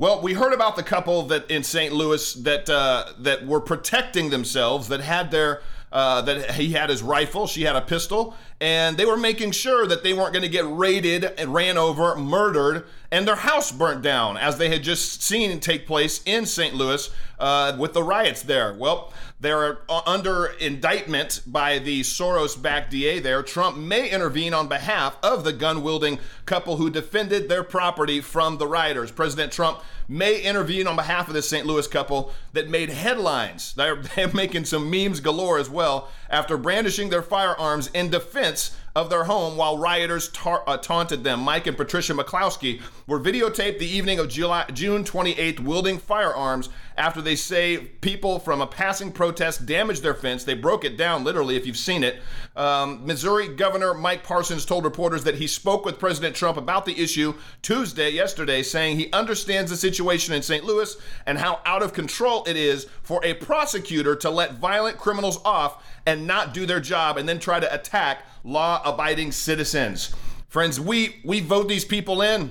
Well, 0.00 0.22
we 0.22 0.32
heard 0.32 0.54
about 0.54 0.76
the 0.76 0.82
couple 0.82 1.24
that 1.24 1.50
in 1.50 1.62
St. 1.62 1.92
Louis 1.92 2.32
that 2.32 2.70
uh, 2.70 3.12
that 3.18 3.46
were 3.46 3.60
protecting 3.60 4.30
themselves, 4.30 4.88
that 4.88 5.00
had 5.00 5.30
their 5.30 5.60
uh, 5.92 6.22
that 6.22 6.52
he 6.52 6.72
had 6.72 6.88
his 6.88 7.02
rifle, 7.02 7.46
she 7.46 7.64
had 7.64 7.76
a 7.76 7.82
pistol, 7.82 8.34
and 8.62 8.96
they 8.96 9.04
were 9.04 9.18
making 9.18 9.50
sure 9.50 9.86
that 9.86 10.02
they 10.02 10.14
weren't 10.14 10.32
going 10.32 10.42
to 10.42 10.48
get 10.48 10.64
raided 10.66 11.24
and 11.24 11.52
ran 11.52 11.76
over, 11.76 12.16
murdered, 12.16 12.86
and 13.10 13.28
their 13.28 13.36
house 13.36 13.72
burnt 13.72 14.00
down, 14.00 14.38
as 14.38 14.56
they 14.56 14.70
had 14.70 14.82
just 14.82 15.22
seen 15.22 15.60
take 15.60 15.86
place 15.86 16.22
in 16.24 16.46
St. 16.46 16.74
Louis 16.74 17.10
uh, 17.38 17.76
with 17.78 17.92
the 17.92 18.02
riots 18.02 18.40
there. 18.40 18.72
Well, 18.72 19.12
they're 19.40 19.78
under 19.88 20.46
indictment 20.46 21.40
by 21.46 21.78
the 21.78 22.02
Soros 22.02 22.60
backed 22.60 22.90
DA 22.90 23.20
there. 23.20 23.42
Trump 23.42 23.76
may 23.76 24.10
intervene 24.10 24.52
on 24.52 24.68
behalf 24.68 25.16
of 25.22 25.44
the 25.44 25.52
gun 25.52 25.82
wielding 25.82 26.18
couple 26.44 26.76
who 26.76 26.90
defended 26.90 27.48
their 27.48 27.64
property 27.64 28.20
from 28.20 28.58
the 28.58 28.66
rioters. 28.66 29.10
President 29.10 29.50
Trump 29.50 29.80
may 30.06 30.40
intervene 30.42 30.86
on 30.86 30.96
behalf 30.96 31.28
of 31.28 31.34
this 31.34 31.48
St. 31.48 31.64
Louis 31.64 31.86
couple 31.86 32.32
that 32.52 32.68
made 32.68 32.90
headlines. 32.90 33.72
They're, 33.74 33.96
they're 34.16 34.32
making 34.32 34.66
some 34.66 34.90
memes 34.90 35.20
galore 35.20 35.58
as 35.58 35.70
well 35.70 36.08
after 36.28 36.58
brandishing 36.58 37.08
their 37.08 37.22
firearms 37.22 37.88
in 37.94 38.10
defense 38.10 38.76
of 38.94 39.08
their 39.08 39.24
home 39.24 39.56
while 39.56 39.78
rioters 39.78 40.28
tar- 40.30 40.64
uh, 40.66 40.76
taunted 40.76 41.22
them. 41.22 41.40
Mike 41.40 41.66
and 41.66 41.76
Patricia 41.76 42.12
McCloskey 42.12 42.80
were 43.06 43.20
videotaped 43.20 43.78
the 43.78 43.86
evening 43.86 44.18
of 44.18 44.28
July, 44.28 44.64
June 44.72 45.04
28th 45.04 45.60
wielding 45.60 45.98
firearms 45.98 46.68
after 47.00 47.22
they 47.22 47.34
say 47.34 47.78
people 47.78 48.38
from 48.38 48.60
a 48.60 48.66
passing 48.66 49.10
protest 49.10 49.64
damaged 49.64 50.02
their 50.02 50.12
fence. 50.12 50.44
They 50.44 50.52
broke 50.52 50.84
it 50.84 50.98
down, 50.98 51.24
literally, 51.24 51.56
if 51.56 51.66
you've 51.66 51.78
seen 51.78 52.04
it. 52.04 52.20
Um, 52.54 53.06
Missouri 53.06 53.48
Governor 53.48 53.94
Mike 53.94 54.22
Parsons 54.22 54.66
told 54.66 54.84
reporters 54.84 55.24
that 55.24 55.36
he 55.36 55.46
spoke 55.46 55.86
with 55.86 55.98
President 55.98 56.36
Trump 56.36 56.58
about 56.58 56.84
the 56.84 57.00
issue 57.00 57.32
Tuesday, 57.62 58.10
yesterday, 58.10 58.62
saying 58.62 58.98
he 58.98 59.10
understands 59.12 59.70
the 59.70 59.78
situation 59.78 60.34
in 60.34 60.42
St. 60.42 60.62
Louis 60.62 60.94
and 61.24 61.38
how 61.38 61.60
out 61.64 61.82
of 61.82 61.94
control 61.94 62.44
it 62.44 62.58
is 62.58 62.86
for 63.02 63.24
a 63.24 63.32
prosecutor 63.32 64.14
to 64.16 64.28
let 64.28 64.58
violent 64.58 64.98
criminals 64.98 65.40
off 65.42 65.82
and 66.04 66.26
not 66.26 66.52
do 66.52 66.66
their 66.66 66.80
job 66.80 67.16
and 67.16 67.26
then 67.26 67.38
try 67.38 67.58
to 67.58 67.74
attack 67.74 68.26
law 68.44 68.82
abiding 68.84 69.32
citizens. 69.32 70.14
Friends, 70.48 70.78
we, 70.78 71.16
we 71.24 71.40
vote 71.40 71.66
these 71.66 71.86
people 71.86 72.20
in. 72.20 72.50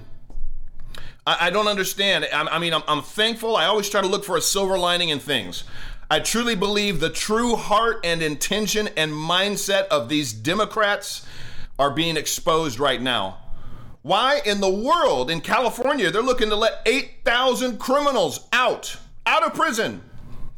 I, 1.30 1.48
I 1.48 1.50
don't 1.52 1.68
understand. 1.68 2.28
I, 2.34 2.42
I 2.42 2.58
mean, 2.58 2.74
I'm, 2.74 2.82
I'm 2.88 3.04
thankful. 3.04 3.56
I 3.56 3.66
always 3.66 3.88
try 3.88 4.02
to 4.02 4.08
look 4.08 4.26
for 4.26 4.36
a 4.36 4.42
silver 4.42 4.80
lining 4.80 5.10
in 5.10 5.20
things. 5.20 5.64
I 6.10 6.20
truly 6.20 6.56
believe 6.56 7.00
the 7.00 7.12
true 7.12 7.56
heart 7.56 8.00
and 8.04 8.24
intention 8.24 8.90
and 8.98 9.12
mindset 9.12 9.86
of 9.90 10.10
these 10.10 10.34
Democrats 10.34 11.24
are 11.78 11.92
being 11.92 12.18
exposed 12.18 12.80
right 12.80 13.00
now. 13.00 13.38
Why 14.02 14.42
in 14.44 14.60
the 14.60 14.70
world 14.72 15.30
in 15.30 15.42
California 15.42 16.10
they're 16.10 16.24
looking 16.24 16.50
to 16.50 16.56
let 16.56 16.82
8,000 16.88 17.78
criminals 17.78 18.48
out, 18.52 18.98
out 19.28 19.44
of 19.44 19.54
prison? 19.54 20.02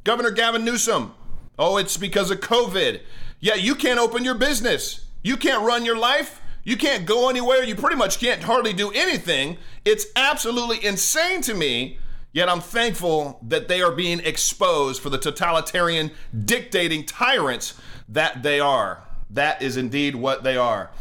Governor 0.06 0.32
Gavin 0.32 0.64
Newsom. 0.64 1.14
Oh, 1.60 1.76
it's 1.76 1.98
because 1.98 2.32
of 2.32 2.40
COVID. 2.40 3.02
Yeah, 3.42 3.56
you 3.56 3.76
can't 3.76 4.00
open 4.00 4.24
your 4.24 4.36
business. 4.36 5.06
You 5.22 5.36
can't 5.36 5.66
run 5.66 5.84
your 5.84 5.98
life. 5.98 6.41
You 6.64 6.78
can't 6.78 7.06
go 7.06 7.30
anywhere. 7.30 7.64
You 7.64 7.76
pretty 7.76 7.96
much 7.96 8.20
can't 8.20 8.44
hardly 8.44 8.74
do 8.74 8.92
anything. 8.92 9.58
It's 9.86 10.06
absolutely 10.16 10.86
insane 10.86 11.42
to 11.42 11.54
me. 11.54 11.98
Yet 12.34 12.48
I'm 12.48 12.62
thankful 12.62 13.40
that 13.48 13.68
they 13.68 13.82
are 13.82 13.92
being 13.92 14.20
exposed 14.22 15.02
for 15.02 15.10
the 15.10 15.18
totalitarian, 15.18 16.12
dictating 16.46 17.06
tyrants 17.06 17.80
that 18.08 18.42
they 18.44 18.60
are. 18.60 19.04
That 19.32 19.62
is 19.62 19.76
indeed 19.76 20.16
what 20.16 20.44
they 20.44 20.56
are. 20.56 20.92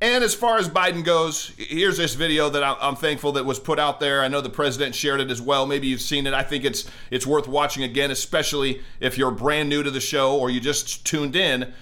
And 0.00 0.22
as 0.22 0.32
far 0.32 0.58
as 0.58 0.68
Biden 0.68 1.04
goes, 1.04 1.52
here's 1.58 1.96
this 1.96 2.14
video 2.14 2.48
that 2.50 2.62
I'm 2.62 2.94
thankful 2.94 3.32
that 3.32 3.44
was 3.44 3.58
put 3.58 3.80
out 3.80 3.98
there. 3.98 4.22
I 4.22 4.28
know 4.28 4.40
the 4.40 4.48
president 4.48 4.94
shared 4.94 5.20
it 5.20 5.28
as 5.28 5.42
well. 5.42 5.66
Maybe 5.66 5.88
you've 5.88 6.00
seen 6.00 6.26
it. 6.28 6.32
I 6.34 6.44
think 6.44 6.64
it's 6.64 6.88
it's 7.10 7.26
worth 7.26 7.48
watching 7.48 7.82
again, 7.82 8.12
especially 8.12 8.80
if 9.00 9.18
you're 9.18 9.32
brand 9.32 9.68
new 9.68 9.82
to 9.82 9.90
the 9.90 10.00
show 10.00 10.38
or 10.38 10.50
you 10.50 10.60
just 10.60 11.04
tuned 11.04 11.34
in. 11.34 11.72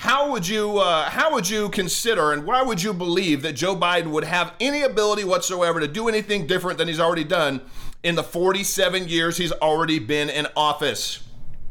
How 0.00 0.30
would 0.30 0.48
you 0.48 0.78
uh, 0.78 1.10
how 1.10 1.34
would 1.34 1.46
you 1.46 1.68
consider 1.68 2.32
and 2.32 2.46
why 2.46 2.62
would 2.62 2.82
you 2.82 2.94
believe 2.94 3.42
that 3.42 3.52
Joe 3.52 3.76
Biden 3.76 4.12
would 4.12 4.24
have 4.24 4.54
any 4.58 4.80
ability 4.80 5.24
whatsoever 5.24 5.78
to 5.78 5.86
do 5.86 6.08
anything 6.08 6.46
different 6.46 6.78
than 6.78 6.88
he's 6.88 6.98
already 6.98 7.22
done 7.22 7.60
in 8.02 8.14
the 8.14 8.22
47 8.22 9.08
years 9.08 9.36
he's 9.36 9.52
already 9.52 9.98
been 9.98 10.30
in 10.30 10.46
office? 10.56 11.28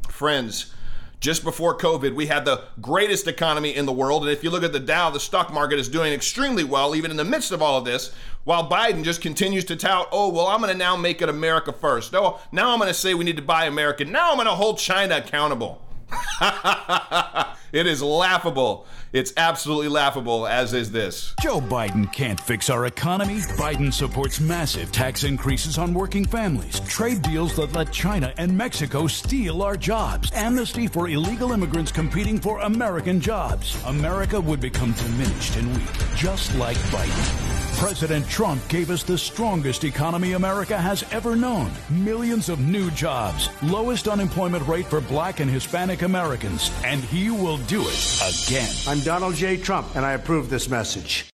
Friends, 0.09 0.71
just 1.19 1.43
before 1.43 1.75
COVID, 1.75 2.13
we 2.13 2.27
had 2.27 2.45
the 2.45 2.65
greatest 2.79 3.27
economy 3.27 3.75
in 3.75 3.87
the 3.87 3.91
world. 3.91 4.21
And 4.21 4.31
if 4.31 4.43
you 4.43 4.51
look 4.51 4.63
at 4.63 4.73
the 4.73 4.79
Dow, 4.79 5.09
the 5.09 5.19
stock 5.19 5.51
market 5.51 5.79
is 5.79 5.89
doing 5.89 6.13
extremely 6.13 6.63
well, 6.63 6.95
even 6.95 7.09
in 7.09 7.17
the 7.17 7.25
midst 7.25 7.51
of 7.51 7.63
all 7.63 7.79
of 7.79 7.85
this, 7.85 8.13
while 8.43 8.69
Biden 8.69 9.03
just 9.03 9.23
continues 9.23 9.65
to 9.65 9.75
tout, 9.75 10.07
oh, 10.11 10.29
well, 10.29 10.45
I'm 10.45 10.61
going 10.61 10.71
to 10.71 10.77
now 10.77 10.95
make 10.95 11.23
it 11.23 11.29
America 11.29 11.73
first. 11.73 12.13
No, 12.13 12.37
now 12.51 12.69
I'm 12.69 12.77
going 12.77 12.89
to 12.89 12.93
say 12.93 13.15
we 13.15 13.25
need 13.25 13.37
to 13.37 13.41
buy 13.41 13.65
American. 13.65 14.11
Now 14.11 14.29
I'm 14.29 14.37
going 14.37 14.45
to 14.45 14.53
hold 14.53 14.77
China 14.77 15.17
accountable. 15.17 15.81
it 17.71 17.87
is 17.87 18.01
laughable. 18.01 18.85
It's 19.11 19.33
absolutely 19.37 19.87
laughable, 19.87 20.45
as 20.45 20.73
is 20.73 20.91
this. 20.91 21.33
Joe 21.41 21.59
Biden 21.59 22.11
can't 22.13 22.39
fix 22.39 22.69
our 22.69 22.85
economy. 22.85 23.37
Biden 23.57 23.91
supports 23.91 24.39
massive 24.39 24.91
tax 24.91 25.23
increases 25.23 25.79
on 25.79 25.95
working 25.95 26.25
families, 26.25 26.79
trade 26.81 27.23
deals 27.23 27.55
that 27.55 27.73
let 27.73 27.91
China 27.91 28.31
and 28.37 28.55
Mexico 28.55 29.07
steal 29.07 29.63
our 29.63 29.75
jobs, 29.75 30.31
amnesty 30.33 30.85
for 30.85 31.09
illegal 31.09 31.53
immigrants 31.53 31.91
competing 31.91 32.39
for 32.39 32.59
American 32.59 33.19
jobs. 33.19 33.81
America 33.87 34.39
would 34.39 34.61
become 34.61 34.91
diminished 34.93 35.55
and 35.55 35.75
weak, 35.75 36.15
just 36.15 36.55
like 36.55 36.77
Biden. 36.91 37.59
President 37.79 38.27
Trump 38.27 38.61
gave 38.67 38.89
us 38.91 39.03
the 39.03 39.17
strongest 39.17 39.85
economy 39.85 40.33
America 40.33 40.77
has 40.77 41.05
ever 41.13 41.33
known. 41.33 41.71
Millions 41.89 42.49
of 42.49 42.59
new 42.59 42.91
jobs, 42.91 43.49
lowest 43.63 44.09
unemployment 44.09 44.67
rate 44.67 44.85
for 44.85 44.99
black 44.99 45.39
and 45.39 45.49
Hispanic 45.49 45.98
Americans, 46.01 46.71
and 46.83 47.01
he 47.01 47.29
will 47.29 47.57
do 47.57 47.83
it 47.85 48.47
again. 48.47 48.73
I'm 48.87 48.99
Donald 49.01 49.35
J. 49.35 49.57
Trump, 49.57 49.95
and 49.95 50.05
I 50.05 50.13
approve 50.13 50.49
this 50.49 50.69
message. 50.69 51.29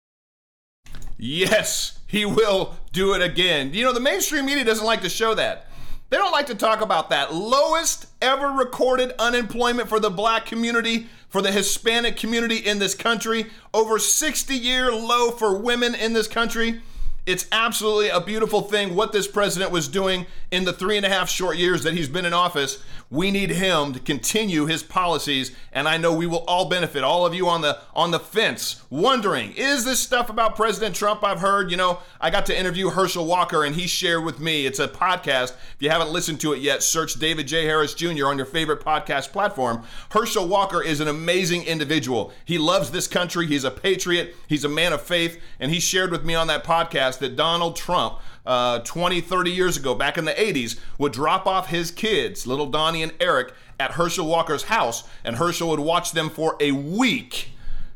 Yes, 1.17 1.99
he 2.07 2.25
will 2.25 2.75
do 2.91 3.13
it 3.13 3.21
again. 3.21 3.73
You 3.73 3.83
know, 3.83 3.93
the 3.93 3.99
mainstream 3.99 4.45
media 4.45 4.63
doesn't 4.63 4.85
like 4.85 5.01
to 5.01 5.09
show 5.09 5.33
that. 5.35 5.67
They 6.09 6.17
don't 6.17 6.31
like 6.31 6.47
to 6.47 6.55
talk 6.55 6.81
about 6.81 7.09
that 7.09 7.33
lowest 7.33 8.07
ever 8.21 8.47
recorded 8.47 9.13
unemployment 9.17 9.89
for 9.89 9.99
the 9.99 10.09
black 10.09 10.45
community, 10.45 11.07
for 11.29 11.41
the 11.41 11.51
Hispanic 11.51 12.15
community 12.15 12.57
in 12.57 12.79
this 12.79 12.93
country, 12.93 13.47
over 13.73 13.97
60 13.97 14.55
year 14.55 14.91
low 14.91 15.31
for 15.31 15.57
women 15.57 15.95
in 15.95 16.13
this 16.13 16.27
country. 16.27 16.81
It's 17.25 17.47
absolutely 17.51 18.09
a 18.09 18.21
beautiful 18.21 18.61
thing 18.61 18.95
what 18.95 19.11
this 19.11 19.27
president 19.27 19.71
was 19.71 19.87
doing 19.87 20.27
in 20.51 20.63
the 20.63 20.73
three 20.73 20.95
and 20.95 21.05
a 21.05 21.09
half 21.09 21.27
short 21.27 21.57
years 21.57 21.81
that 21.81 21.95
he's 21.95 22.07
been 22.07 22.23
in 22.23 22.33
office. 22.33 22.83
We 23.09 23.31
need 23.31 23.49
him 23.51 23.93
to 23.93 23.99
continue 23.99 24.65
his 24.65 24.83
policies, 24.83 25.51
and 25.71 25.87
I 25.87 25.97
know 25.97 26.13
we 26.13 26.27
will 26.27 26.43
all 26.47 26.69
benefit. 26.69 27.03
All 27.03 27.25
of 27.25 27.33
you 27.33 27.47
on 27.47 27.61
the 27.61 27.79
on 27.95 28.11
the 28.11 28.19
fence, 28.19 28.81
wondering, 28.89 29.53
is 29.53 29.85
this 29.85 29.99
stuff 29.99 30.29
about 30.29 30.55
President 30.55 30.95
Trump 30.95 31.23
I've 31.23 31.39
heard? 31.39 31.69
You 31.71 31.77
know, 31.77 31.99
I 32.19 32.29
got 32.29 32.45
to 32.47 32.59
interview 32.59 32.89
Herschel 32.89 33.25
Walker, 33.25 33.63
and 33.63 33.75
he 33.75 33.85
shared 33.85 34.23
with 34.23 34.39
me. 34.39 34.65
It's 34.65 34.79
a 34.79 34.87
podcast. 34.87 35.53
If 35.75 35.77
you 35.79 35.89
haven't 35.89 36.09
listened 36.09 36.41
to 36.41 36.53
it 36.53 36.61
yet, 36.61 36.81
search 36.81 37.15
David 37.15 37.47
J. 37.47 37.65
Harris 37.65 37.93
Jr. 37.93 38.27
on 38.27 38.37
your 38.37 38.45
favorite 38.45 38.81
podcast 38.81 39.31
platform. 39.31 39.83
Herschel 40.09 40.47
Walker 40.47 40.81
is 40.81 40.99
an 40.99 41.07
amazing 41.07 41.63
individual. 41.63 42.33
He 42.43 42.57
loves 42.57 42.91
this 42.91 43.07
country. 43.07 43.45
He's 43.45 43.63
a 43.63 43.71
patriot. 43.71 44.35
He's 44.47 44.63
a 44.63 44.69
man 44.69 44.93
of 44.93 45.01
faith, 45.01 45.39
and 45.59 45.71
he 45.71 45.79
shared 45.79 46.11
with 46.11 46.25
me 46.25 46.33
on 46.33 46.47
that 46.47 46.63
podcast 46.63 47.14
that 47.17 47.35
Donald 47.35 47.75
Trump 47.75 48.19
uh, 48.45 48.79
20, 48.79 49.21
30 49.21 49.51
years 49.51 49.77
ago, 49.77 49.95
back 49.95 50.17
in 50.17 50.25
the 50.25 50.33
80s, 50.33 50.79
would 50.97 51.11
drop 51.11 51.47
off 51.47 51.69
his 51.69 51.91
kids, 51.91 52.45
little 52.45 52.67
Donnie 52.67 53.03
and 53.03 53.13
Eric, 53.19 53.53
at 53.79 53.91
Herschel 53.91 54.27
Walker's 54.27 54.63
house, 54.63 55.07
and 55.23 55.35
Herschel 55.35 55.69
would 55.69 55.79
watch 55.79 56.11
them 56.11 56.29
for 56.29 56.55
a 56.59 56.71
week. 56.71 57.49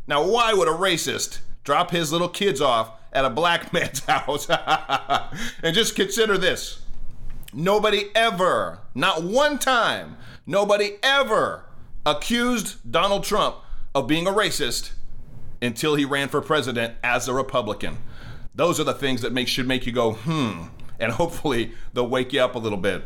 Now, 0.08 0.26
why 0.28 0.54
would 0.54 0.68
a 0.68 0.72
racist 0.72 1.40
drop 1.64 1.92
his 1.92 2.12
little 2.12 2.30
kids 2.30 2.62
off 2.62 2.92
at 3.14 3.26
a 3.26 3.30
black 3.30 3.72
man's 3.74 4.04
house? 4.06 4.50
and 5.64 5.76
just 5.76 5.96
consider 5.96 6.38
this 6.38 6.82
nobody 7.54 8.06
ever, 8.14 8.80
not 8.94 9.24
one 9.24 9.58
time, 9.58 10.18
nobody 10.46 10.98
ever 11.02 11.64
accused 12.06 12.92
Donald 12.92 13.24
Trump 13.24 13.58
of 13.96 14.08
being 14.08 14.28
a 14.28 14.32
racist 14.32 14.92
until 15.62 15.96
he 15.96 16.06
ran 16.06 16.30
for 16.30 16.42
president 16.42 16.96
as 17.04 17.28
a 17.28 17.34
Republican. 17.34 17.98
Those 18.60 18.78
are 18.78 18.84
the 18.84 18.94
things 18.94 19.22
that 19.22 19.32
make, 19.32 19.48
should 19.48 19.70
make 19.70 19.86
you 19.86 19.94
go, 19.94 20.16
hmm, 20.16 20.64
and 21.00 21.14
hopefully 21.14 21.72
they'll 21.94 22.10
wake 22.10 22.34
you 22.34 22.42
up 22.42 22.56
a 22.56 22.60
little 22.60 22.78
bit. 22.78 23.06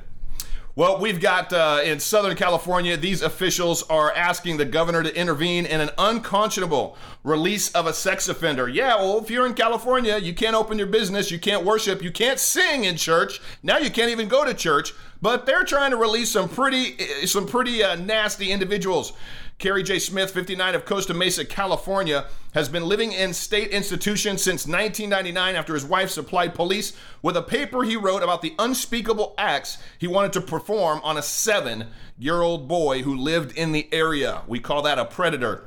Well, 0.76 1.00
we've 1.00 1.22
got 1.22 1.54
uh, 1.54 1.82
in 1.86 2.00
Southern 2.00 2.36
California, 2.36 2.98
these 2.98 3.22
officials 3.22 3.84
are 3.84 4.12
asking 4.14 4.58
the 4.58 4.66
governor 4.66 5.04
to 5.04 5.16
intervene 5.16 5.68
in 5.68 5.80
an 5.80 5.92
unconscionable 6.00 6.98
release 7.24 7.70
of 7.74 7.86
a 7.86 7.94
sex 7.94 8.28
offender. 8.28 8.68
Yeah, 8.68 8.96
well, 8.96 9.20
if 9.20 9.30
you're 9.30 9.46
in 9.46 9.54
California, 9.54 10.18
you 10.18 10.34
can't 10.34 10.56
open 10.56 10.80
your 10.80 10.88
business, 10.88 11.30
you 11.30 11.38
can't 11.38 11.64
worship, 11.64 12.02
you 12.02 12.10
can't 12.10 12.40
sing 12.40 12.86
in 12.86 12.98
church. 12.98 13.40
Now 13.62 13.78
you 13.78 13.92
can't 13.92 14.10
even 14.10 14.28
go 14.28 14.44
to 14.44 14.56
church. 14.56 14.92
But 15.22 15.46
they're 15.46 15.64
trying 15.64 15.92
to 15.92 15.98
release 15.98 16.32
some 16.32 16.50
pretty, 16.50 16.98
some 17.28 17.46
pretty 17.46 17.82
uh, 17.82 17.96
nasty 17.96 18.52
individuals. 18.52 19.14
Cary 19.60 19.84
Jay 19.84 20.00
Smith, 20.00 20.32
59 20.32 20.76
of 20.76 20.86
Costa 20.86 21.14
Mesa, 21.14 21.46
California, 21.46 22.26
has 22.54 22.68
been 22.68 22.86
living 22.86 23.12
in 23.12 23.34
state 23.34 23.70
institutions 23.70 24.44
since 24.44 24.68
1999 24.68 25.56
after 25.56 25.74
his 25.74 25.86
wife 25.86 26.10
supplied 26.10 26.54
police 26.54 26.94
with 27.22 27.38
a 27.38 27.42
paper 27.42 27.84
he 27.84 27.96
wrote 27.96 28.24
about 28.24 28.42
the 28.42 28.54
unspeakable 28.60 29.34
acts 29.38 29.78
he 29.98 30.08
wanted 30.08 30.34
to 30.34 30.42
perform 30.42 31.00
on 31.04 31.18
a 31.18 31.22
seven 31.22 31.88
year 32.18 32.42
old 32.42 32.68
boy 32.68 33.04
who 33.04 33.16
lived 33.16 33.56
in 33.58 33.72
the 33.72 33.88
area. 33.94 34.42
We 34.48 34.60
call 34.60 34.82
that 34.82 35.00
a 35.00 35.06
predator. 35.06 35.64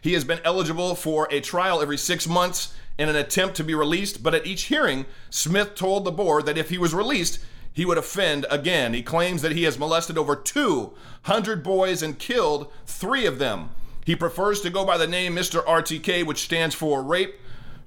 He 0.00 0.14
has 0.14 0.24
been 0.24 0.40
eligible 0.44 0.94
for 0.94 1.28
a 1.30 1.40
trial 1.40 1.80
every 1.80 1.98
six 1.98 2.26
months 2.26 2.74
in 2.98 3.08
an 3.08 3.16
attempt 3.16 3.56
to 3.56 3.64
be 3.64 3.74
released, 3.74 4.22
but 4.22 4.34
at 4.34 4.46
each 4.46 4.64
hearing, 4.64 5.06
Smith 5.30 5.74
told 5.74 6.04
the 6.04 6.12
board 6.12 6.46
that 6.46 6.58
if 6.58 6.70
he 6.70 6.78
was 6.78 6.94
released, 6.94 7.38
he 7.72 7.84
would 7.84 7.98
offend 7.98 8.46
again. 8.50 8.94
He 8.94 9.02
claims 9.02 9.42
that 9.42 9.52
he 9.52 9.64
has 9.64 9.78
molested 9.78 10.18
over 10.18 10.34
200 10.36 11.62
boys 11.62 12.02
and 12.02 12.18
killed 12.18 12.70
three 12.86 13.26
of 13.26 13.38
them. 13.38 13.70
He 14.04 14.16
prefers 14.16 14.60
to 14.62 14.70
go 14.70 14.84
by 14.84 14.96
the 14.98 15.06
name 15.06 15.36
Mr. 15.36 15.64
RTK, 15.64 16.26
which 16.26 16.42
stands 16.42 16.74
for 16.74 17.02
rape, 17.02 17.34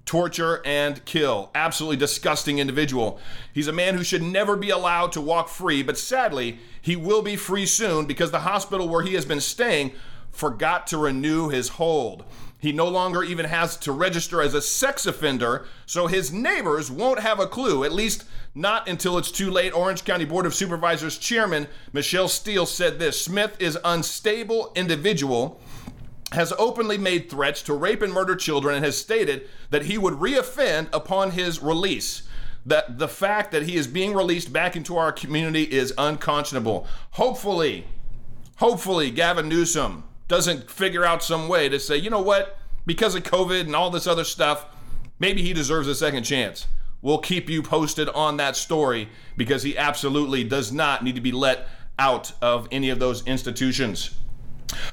torture, 0.06 0.62
and 0.66 1.04
kill. 1.06 1.50
Absolutely 1.56 1.98
disgusting 1.98 2.60
individual. 2.60 3.20
He's 3.52 3.68
a 3.68 3.74
man 3.74 3.96
who 3.96 4.04
should 4.04 4.22
never 4.22 4.56
be 4.56 4.70
allowed 4.70 5.12
to 5.14 5.22
walk 5.22 5.50
free, 5.50 5.84
but 5.84 5.98
sadly, 5.98 6.60
he 6.82 6.96
will 6.96 7.22
be 7.22 7.36
free 7.36 7.66
soon 7.66 8.06
because 8.06 8.32
the 8.32 8.42
hospital 8.42 8.88
where 8.88 9.04
he 9.04 9.16
has 9.16 9.26
been 9.26 9.42
staying 9.42 9.94
forgot 10.32 10.88
to 10.88 10.98
renew 10.98 11.50
his 11.50 11.70
hold. 11.70 12.24
He 12.64 12.72
no 12.72 12.88
longer 12.88 13.26
even 13.26 13.48
has 13.48 13.76
to 13.80 13.92
register 13.92 14.42
as 14.42 14.54
a 14.54 14.62
sex 14.62 15.06
offender, 15.06 15.66
so 15.86 16.08
his 16.08 16.32
neighbors 16.32 16.90
won't 16.90 17.20
have 17.20 17.38
a 17.42 17.46
clue, 17.46 17.84
at 17.84 17.92
least 17.92 18.24
not 18.56 18.88
until 18.88 19.18
it's 19.18 19.32
too 19.32 19.52
late. 19.52 19.74
Orange 19.74 20.06
County 20.06 20.24
Board 20.24 20.46
of 20.46 20.56
Supervisors 20.56 21.18
Chairman 21.18 21.68
Michelle 21.92 22.30
Steel 22.30 22.66
said 22.66 23.00
this 23.00 23.22
Smith 23.22 23.58
is 23.60 23.78
unstable 23.84 24.72
individual 24.76 25.60
has 26.32 26.54
openly 26.58 26.98
made 26.98 27.30
threats 27.30 27.62
to 27.64 27.74
rape 27.74 28.02
and 28.02 28.14
murder 28.14 28.34
children 28.34 28.76
and 28.76 28.86
has 28.86 28.98
stated 28.98 29.50
that 29.70 29.84
he 29.84 29.98
would 29.98 30.14
reoffend 30.14 30.88
upon 30.94 31.32
his 31.32 31.62
release. 31.62 32.24
That 32.66 32.98
the 32.98 33.10
fact 33.10 33.52
that 33.52 33.64
he 33.64 33.76
is 33.76 33.88
being 33.88 34.14
released 34.14 34.54
back 34.54 34.78
into 34.78 34.96
our 34.96 35.12
community 35.12 35.64
is 35.64 35.94
unconscionable. 35.98 36.88
Hopefully, 37.12 37.88
hopefully, 38.56 39.12
Gavin 39.12 39.50
Newsom 39.50 40.06
doesn't 40.34 40.68
figure 40.68 41.06
out 41.06 41.22
some 41.22 41.48
way 41.48 41.70
to 41.70 41.80
say, 41.80 41.96
you 41.96 42.10
know 42.10 42.20
what, 42.20 42.58
because 42.88 43.14
of 43.14 43.22
COVID 43.22 43.62
and 43.62 43.76
all 43.76 43.92
this 43.92 44.08
other 44.08 44.24
stuff, 44.24 44.66
maybe 45.20 45.44
he 45.44 45.54
deserves 45.54 45.88
a 45.88 45.94
second 45.94 46.24
chance. 46.24 46.66
We'll 47.04 47.20
keep 47.20 47.52
you 47.52 47.62
posted 47.62 48.10
on 48.10 48.38
that 48.38 48.56
story 48.56 49.10
because 49.38 49.62
he 49.62 49.78
absolutely 49.78 50.44
does 50.44 50.72
not 50.72 51.04
need 51.04 51.14
to 51.14 51.22
be 51.22 51.32
let 51.32 51.68
out 52.00 52.32
of 52.42 52.68
any 52.72 52.90
of 52.90 52.98
those 52.98 53.24
institutions. 53.28 54.16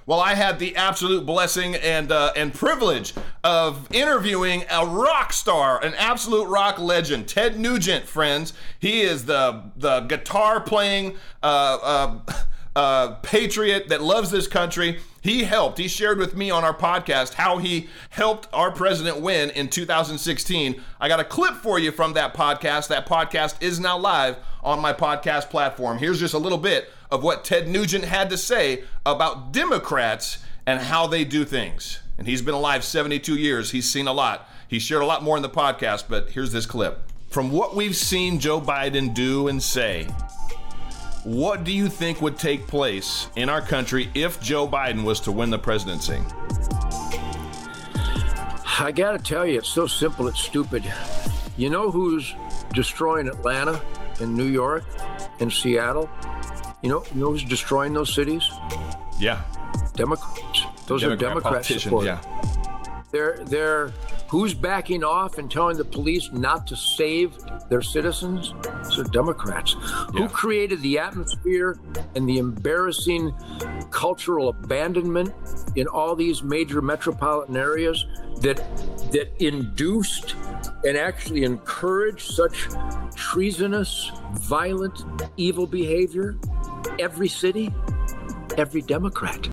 Well, 0.04 0.20
I 0.20 0.34
had 0.34 0.58
the 0.58 0.76
absolute 0.76 1.24
blessing 1.24 1.74
and 1.74 2.12
uh, 2.12 2.34
and 2.36 2.52
privilege 2.52 3.14
of 3.42 3.90
interviewing 3.94 4.64
a 4.70 4.84
rock 4.84 5.32
star, 5.32 5.82
an 5.82 5.94
absolute 5.94 6.48
rock 6.48 6.78
legend, 6.78 7.28
Ted 7.28 7.58
Nugent. 7.58 8.04
Friends, 8.04 8.52
he 8.78 9.00
is 9.00 9.24
the 9.24 9.70
the 9.74 10.00
guitar 10.00 10.60
playing 10.60 11.16
uh, 11.42 11.78
uh, 11.82 12.18
uh 12.76 13.14
patriot 13.22 13.88
that 13.88 14.02
loves 14.02 14.30
this 14.30 14.46
country. 14.46 15.00
He 15.22 15.44
helped. 15.44 15.78
He 15.78 15.88
shared 15.88 16.18
with 16.18 16.34
me 16.34 16.50
on 16.50 16.64
our 16.64 16.74
podcast 16.74 17.34
how 17.34 17.58
he 17.58 17.88
helped 18.08 18.48
our 18.52 18.70
president 18.70 19.20
win 19.20 19.50
in 19.50 19.68
2016. 19.68 20.80
I 20.98 21.08
got 21.08 21.20
a 21.20 21.24
clip 21.24 21.54
for 21.56 21.78
you 21.78 21.92
from 21.92 22.14
that 22.14 22.32
podcast. 22.32 22.88
That 22.88 23.06
podcast 23.06 23.56
is 23.60 23.78
now 23.78 23.98
live 23.98 24.36
on 24.62 24.80
my 24.80 24.92
podcast 24.92 25.50
platform. 25.50 25.98
Here's 25.98 26.20
just 26.20 26.34
a 26.34 26.38
little 26.38 26.58
bit 26.58 26.88
of 27.10 27.22
what 27.22 27.44
Ted 27.44 27.68
Nugent 27.68 28.04
had 28.04 28.30
to 28.30 28.38
say 28.38 28.84
about 29.04 29.52
Democrats 29.52 30.38
and 30.66 30.80
how 30.80 31.06
they 31.06 31.24
do 31.24 31.44
things. 31.44 31.98
And 32.16 32.26
he's 32.26 32.42
been 32.42 32.54
alive 32.54 32.84
72 32.84 33.34
years. 33.36 33.70
He's 33.72 33.90
seen 33.90 34.06
a 34.06 34.12
lot. 34.12 34.48
He 34.68 34.78
shared 34.78 35.02
a 35.02 35.06
lot 35.06 35.22
more 35.22 35.36
in 35.36 35.42
the 35.42 35.48
podcast, 35.48 36.04
but 36.08 36.30
here's 36.30 36.52
this 36.52 36.66
clip. 36.66 37.02
From 37.30 37.50
what 37.50 37.74
we've 37.74 37.96
seen 37.96 38.38
Joe 38.38 38.60
Biden 38.60 39.12
do 39.14 39.48
and 39.48 39.62
say, 39.62 40.08
what 41.24 41.64
do 41.64 41.72
you 41.72 41.88
think 41.88 42.20
would 42.22 42.38
take 42.38 42.66
place 42.66 43.28
in 43.36 43.48
our 43.48 43.60
country 43.60 44.10
if 44.14 44.40
Joe 44.40 44.66
Biden 44.66 45.04
was 45.04 45.20
to 45.20 45.32
win 45.32 45.50
the 45.50 45.58
presidency? 45.58 46.18
I 48.78 48.92
got 48.94 49.12
to 49.12 49.18
tell 49.18 49.46
you, 49.46 49.58
it's 49.58 49.68
so 49.68 49.86
simple, 49.86 50.28
it's 50.28 50.40
stupid. 50.40 50.82
You 51.58 51.68
know 51.68 51.90
who's 51.90 52.34
destroying 52.72 53.28
Atlanta 53.28 53.80
and 54.20 54.34
New 54.34 54.46
York 54.46 54.84
and 55.40 55.52
Seattle? 55.52 56.08
You 56.82 56.88
know, 56.88 57.04
you 57.14 57.20
know 57.20 57.30
who's 57.32 57.44
destroying 57.44 57.92
those 57.92 58.14
cities? 58.14 58.48
Yeah. 59.18 59.42
Democrats. 59.94 60.64
Those 60.86 61.02
Democrat 61.02 61.12
are 61.12 61.40
Democrats 61.40 61.82
supporters. 61.82 62.06
Yeah. 62.06 63.02
They're 63.10 63.44
they're 63.44 63.92
who's 64.30 64.54
backing 64.54 65.02
off 65.02 65.38
and 65.38 65.50
telling 65.50 65.76
the 65.76 65.84
police 65.84 66.30
not 66.32 66.64
to 66.64 66.76
save 66.76 67.36
their 67.68 67.82
citizens? 67.82 68.54
So 68.88 69.02
Democrats. 69.02 69.74
Yeah. 69.80 70.22
Who 70.22 70.28
created 70.28 70.80
the 70.82 71.00
atmosphere 71.00 71.80
and 72.14 72.28
the 72.28 72.38
embarrassing 72.38 73.34
cultural 73.90 74.50
abandonment 74.50 75.34
in 75.74 75.88
all 75.88 76.14
these 76.14 76.44
major 76.44 76.80
metropolitan 76.80 77.56
areas 77.56 78.06
that 78.40 78.58
that 79.10 79.32
induced 79.44 80.36
and 80.84 80.96
actually 80.96 81.42
encouraged 81.42 82.32
such 82.32 82.68
treasonous, 83.16 84.12
violent, 84.34 85.04
evil 85.36 85.66
behavior? 85.66 86.38
Every 87.00 87.28
city, 87.28 87.74
every 88.56 88.82
Democrat. 88.82 89.50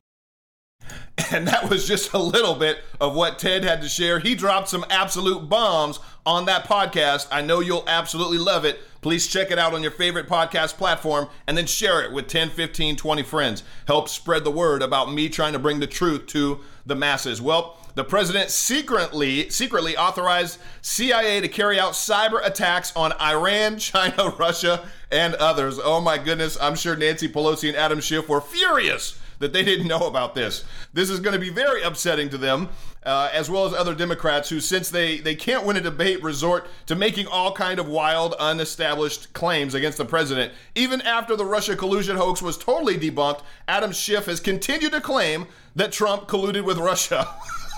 And 1.31 1.47
that 1.47 1.69
was 1.69 1.87
just 1.87 2.13
a 2.13 2.17
little 2.17 2.55
bit 2.55 2.79
of 3.01 3.13
what 3.13 3.37
Ted 3.37 3.63
had 3.63 3.81
to 3.81 3.89
share. 3.89 4.19
He 4.19 4.33
dropped 4.33 4.69
some 4.69 4.85
absolute 4.89 5.49
bombs 5.49 5.99
on 6.25 6.45
that 6.45 6.65
podcast. 6.65 7.27
I 7.31 7.41
know 7.41 7.59
you'll 7.59 7.83
absolutely 7.87 8.37
love 8.37 8.63
it. 8.63 8.79
Please 9.01 9.27
check 9.27 9.51
it 9.51 9.59
out 9.59 9.73
on 9.73 9.81
your 9.81 9.91
favorite 9.91 10.27
podcast 10.27 10.77
platform 10.77 11.27
and 11.45 11.57
then 11.57 11.65
share 11.65 12.01
it 12.01 12.13
with 12.13 12.27
10, 12.27 12.49
15, 12.49 12.95
20 12.95 13.23
friends. 13.23 13.63
Help 13.87 14.07
spread 14.09 14.43
the 14.43 14.51
word 14.51 14.81
about 14.81 15.11
me 15.11 15.27
trying 15.27 15.53
to 15.53 15.59
bring 15.59 15.79
the 15.79 15.87
truth 15.87 16.27
to 16.27 16.61
the 16.85 16.95
masses. 16.95 17.41
Well, 17.41 17.77
the 17.95 18.03
president 18.03 18.49
secretly 18.49 19.49
secretly 19.49 19.97
authorized 19.97 20.59
CIA 20.81 21.41
to 21.41 21.47
carry 21.47 21.79
out 21.79 21.93
cyber 21.93 22.45
attacks 22.45 22.95
on 22.95 23.11
Iran, 23.13 23.77
China, 23.79 24.29
Russia, 24.37 24.87
and 25.11 25.35
others. 25.35 25.79
Oh 25.83 25.99
my 25.99 26.17
goodness, 26.17 26.57
I'm 26.61 26.75
sure 26.75 26.95
Nancy 26.95 27.27
Pelosi 27.27 27.69
and 27.69 27.77
Adam 27.77 27.99
Schiff 27.99 28.29
were 28.29 28.41
furious 28.41 29.19
that 29.39 29.53
they 29.53 29.63
didn't 29.63 29.87
know 29.87 30.07
about 30.07 30.35
this. 30.35 30.63
This 30.93 31.09
is 31.09 31.19
going 31.19 31.33
to 31.33 31.39
be 31.39 31.49
very 31.49 31.81
upsetting 31.81 32.29
to 32.29 32.37
them, 32.37 32.69
uh, 33.03 33.29
as 33.31 33.49
well 33.49 33.65
as 33.65 33.73
other 33.73 33.95
Democrats 33.95 34.49
who, 34.49 34.59
since 34.59 34.89
they, 34.89 35.17
they 35.17 35.35
can't 35.35 35.65
win 35.65 35.77
a 35.77 35.81
debate, 35.81 36.23
resort 36.23 36.67
to 36.87 36.95
making 36.95 37.27
all 37.27 37.51
kind 37.53 37.79
of 37.79 37.87
wild, 37.87 38.35
unestablished 38.39 39.33
claims 39.33 39.73
against 39.73 39.97
the 39.97 40.05
president. 40.05 40.53
Even 40.75 41.01
after 41.01 41.35
the 41.35 41.45
Russia 41.45 41.75
collusion 41.75 42.17
hoax 42.17 42.41
was 42.41 42.57
totally 42.57 42.97
debunked, 42.97 43.41
Adam 43.67 43.91
Schiff 43.91 44.25
has 44.25 44.39
continued 44.39 44.91
to 44.91 45.01
claim 45.01 45.47
that 45.75 45.91
Trump 45.91 46.27
colluded 46.27 46.63
with 46.63 46.77
Russia. 46.77 47.27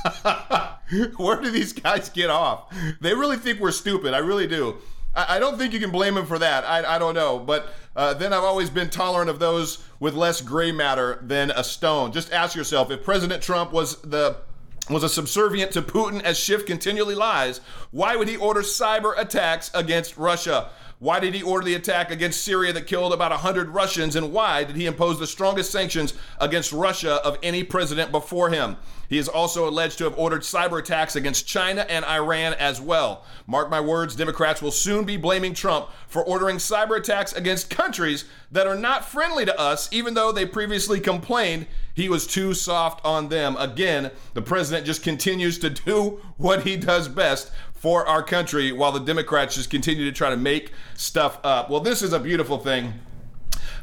Where 1.18 1.42
do 1.42 1.52
these 1.52 1.74
guys 1.74 2.10
get 2.10 2.30
off? 2.30 2.74
They 3.02 3.14
really 3.14 3.38
think 3.38 3.60
we're 3.60 3.72
stupid. 3.72 4.14
I 4.14 4.20
really 4.20 4.48
do. 4.48 4.78
I, 5.16 5.40
don't 5.40 5.58
think 5.58 5.74
you 5.74 5.80
can 5.80 5.92
blame 5.92 6.16
him 6.16 6.26
for 6.26 6.40
that. 6.40 6.64
I, 6.64 6.96
I 6.96 7.00
don't 7.00 7.16
know. 7.16 7.40
But 7.40 7.74
uh, 8.00 8.14
then 8.14 8.32
I've 8.32 8.46
always 8.46 8.70
been 8.70 8.90
tolerant 8.90 9.30
of 9.30 9.40
those 9.40 9.84
with 10.00 10.14
less 10.14 10.40
gray 10.40 10.72
matter 10.72 11.20
than 11.22 11.52
a 11.52 11.66
stone. 11.66 12.14
Just 12.14 12.32
ask 12.32 12.56
yourself 12.56 12.90
if 12.92 13.04
President 13.04 13.44
Trump 13.44 13.74
was 13.74 14.02
the 14.04 14.38
was 14.90 15.04
a 15.04 15.10
subservient 15.10 15.74
to 15.74 15.82
Putin 15.82 16.22
as 16.22 16.40
Schiff 16.40 16.66
continually 16.66 17.14
lies, 17.14 17.60
why 17.92 18.16
would 18.16 18.30
he 18.30 18.38
order 18.38 18.62
cyber 18.62 19.20
attacks 19.20 19.70
against 19.74 20.16
Russia? 20.16 20.70
Why 21.00 21.22
did 21.22 21.34
he 21.34 21.42
order 21.42 21.66
the 21.66 21.76
attack 21.76 22.12
against 22.12 22.44
Syria 22.44 22.74
that 22.74 22.86
killed 22.86 23.14
about 23.14 23.32
100 23.32 23.70
Russians? 23.70 24.18
And 24.18 24.34
why 24.34 24.66
did 24.66 24.76
he 24.76 24.86
impose 24.86 25.18
the 25.18 25.28
strongest 25.28 25.72
sanctions 25.72 26.14
against 26.42 26.74
Russia 26.74 27.26
of 27.26 27.38
any 27.42 27.64
president 27.64 28.12
before 28.12 28.50
him? 28.50 28.76
He 29.08 29.18
is 29.18 29.30
also 29.30 29.68
alleged 29.68 29.98
to 30.00 30.04
have 30.04 30.20
ordered 30.20 30.42
cyber 30.42 30.78
attacks 30.78 31.16
against 31.16 31.48
China 31.48 31.86
and 31.90 32.04
Iran 32.04 32.54
as 32.54 32.82
well. 32.82 33.24
Mark 33.48 33.70
my 33.70 33.80
words, 33.80 34.16
Democrats 34.16 34.62
will 34.62 34.72
soon 34.72 35.06
be 35.06 35.16
blaming 35.16 35.54
Trump 35.54 35.88
for 36.08 36.22
ordering 36.24 36.58
cyber 36.58 36.98
attacks 36.98 37.32
against 37.34 37.70
countries 37.70 38.26
that 38.52 38.68
are 38.68 38.78
not 38.78 39.06
friendly 39.06 39.46
to 39.46 39.60
us, 39.60 39.88
even 39.92 40.14
though 40.14 40.32
they 40.34 40.46
previously 40.46 41.00
complained 41.00 41.66
he 41.96 42.08
was 42.08 42.28
too 42.28 42.54
soft 42.54 43.04
on 43.04 43.30
them. 43.30 43.56
Again, 43.58 44.12
the 44.34 44.42
president 44.42 44.86
just 44.86 45.02
continues 45.02 45.58
to 45.60 45.70
do 45.70 46.22
what 46.38 46.64
he 46.64 46.78
does 46.78 47.08
best 47.08 47.52
for 47.80 48.06
our 48.06 48.22
country 48.22 48.72
while 48.72 48.92
the 48.92 49.00
Democrats 49.00 49.56
just 49.56 49.70
continue 49.70 50.04
to 50.04 50.12
try 50.12 50.30
to 50.30 50.38
make 50.38 50.74
stuff 50.96 51.40
up. 51.44 51.70
Well, 51.70 51.80
this 51.80 52.02
is 52.02 52.12
a 52.12 52.20
beautiful 52.20 52.58
thing. 52.58 52.94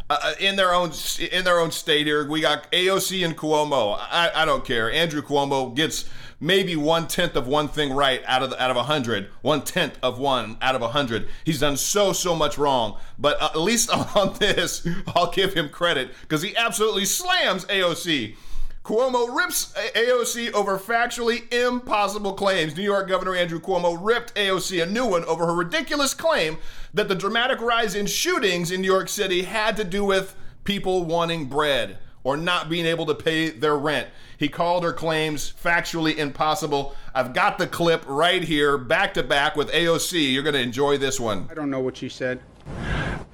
Uh, 0.08 0.34
in 0.38 0.54
their 0.54 0.72
own 0.72 0.92
in 1.32 1.44
their 1.44 1.58
own 1.58 1.72
state 1.72 2.06
here, 2.06 2.28
we 2.28 2.40
got 2.40 2.70
AOC 2.70 3.24
and 3.24 3.36
Cuomo. 3.36 3.96
I, 3.98 4.30
I 4.36 4.44
don't 4.44 4.64
care. 4.64 4.88
Andrew 4.92 5.20
Cuomo 5.20 5.74
gets 5.74 6.08
maybe 6.38 6.76
one 6.76 7.08
tenth 7.08 7.34
of 7.34 7.48
one 7.48 7.66
thing 7.66 7.92
right 7.92 8.22
out 8.26 8.42
of 8.42 8.50
the, 8.50 8.62
out 8.62 8.70
of 8.70 8.76
a 8.76 8.84
hundred. 8.84 9.28
One 9.42 9.62
tenth 9.62 9.98
of 10.04 10.20
one 10.20 10.58
out 10.60 10.76
of 10.76 10.82
a 10.82 10.88
hundred. 10.88 11.26
He's 11.42 11.58
done 11.58 11.76
so 11.76 12.12
so 12.12 12.36
much 12.36 12.56
wrong, 12.56 12.98
but 13.18 13.40
uh, 13.42 13.50
at 13.54 13.58
least 13.58 13.90
on 14.16 14.34
this, 14.34 14.86
I'll 15.16 15.32
give 15.32 15.54
him 15.54 15.70
credit 15.70 16.10
because 16.20 16.42
he 16.42 16.56
absolutely 16.56 17.06
slams 17.06 17.64
AOC. 17.64 18.36
Cuomo 18.86 19.36
rips 19.36 19.74
AOC 19.96 20.52
over 20.52 20.78
factually 20.78 21.52
impossible 21.52 22.34
claims. 22.34 22.76
New 22.76 22.84
York 22.84 23.08
Governor 23.08 23.34
Andrew 23.34 23.58
Cuomo 23.60 23.98
ripped 24.00 24.32
AOC 24.36 24.80
a 24.80 24.86
new 24.86 25.04
one 25.04 25.24
over 25.24 25.44
her 25.44 25.54
ridiculous 25.56 26.14
claim 26.14 26.56
that 26.94 27.08
the 27.08 27.16
dramatic 27.16 27.60
rise 27.60 27.96
in 27.96 28.06
shootings 28.06 28.70
in 28.70 28.80
New 28.80 28.86
York 28.86 29.08
City 29.08 29.42
had 29.42 29.76
to 29.78 29.82
do 29.82 30.04
with 30.04 30.36
people 30.62 31.04
wanting 31.04 31.46
bread 31.46 31.98
or 32.22 32.36
not 32.36 32.68
being 32.68 32.86
able 32.86 33.06
to 33.06 33.14
pay 33.16 33.50
their 33.50 33.76
rent. 33.76 34.06
He 34.38 34.48
called 34.48 34.84
her 34.84 34.92
claims 34.92 35.52
factually 35.52 36.16
impossible. 36.16 36.94
I've 37.12 37.34
got 37.34 37.58
the 37.58 37.66
clip 37.66 38.04
right 38.06 38.44
here, 38.44 38.78
back 38.78 39.14
to 39.14 39.24
back 39.24 39.56
with 39.56 39.68
AOC. 39.72 40.32
You're 40.32 40.44
going 40.44 40.54
to 40.54 40.60
enjoy 40.60 40.96
this 40.96 41.18
one. 41.18 41.48
I 41.50 41.54
don't 41.54 41.70
know 41.70 41.80
what 41.80 41.96
she 41.96 42.08
said. 42.08 42.40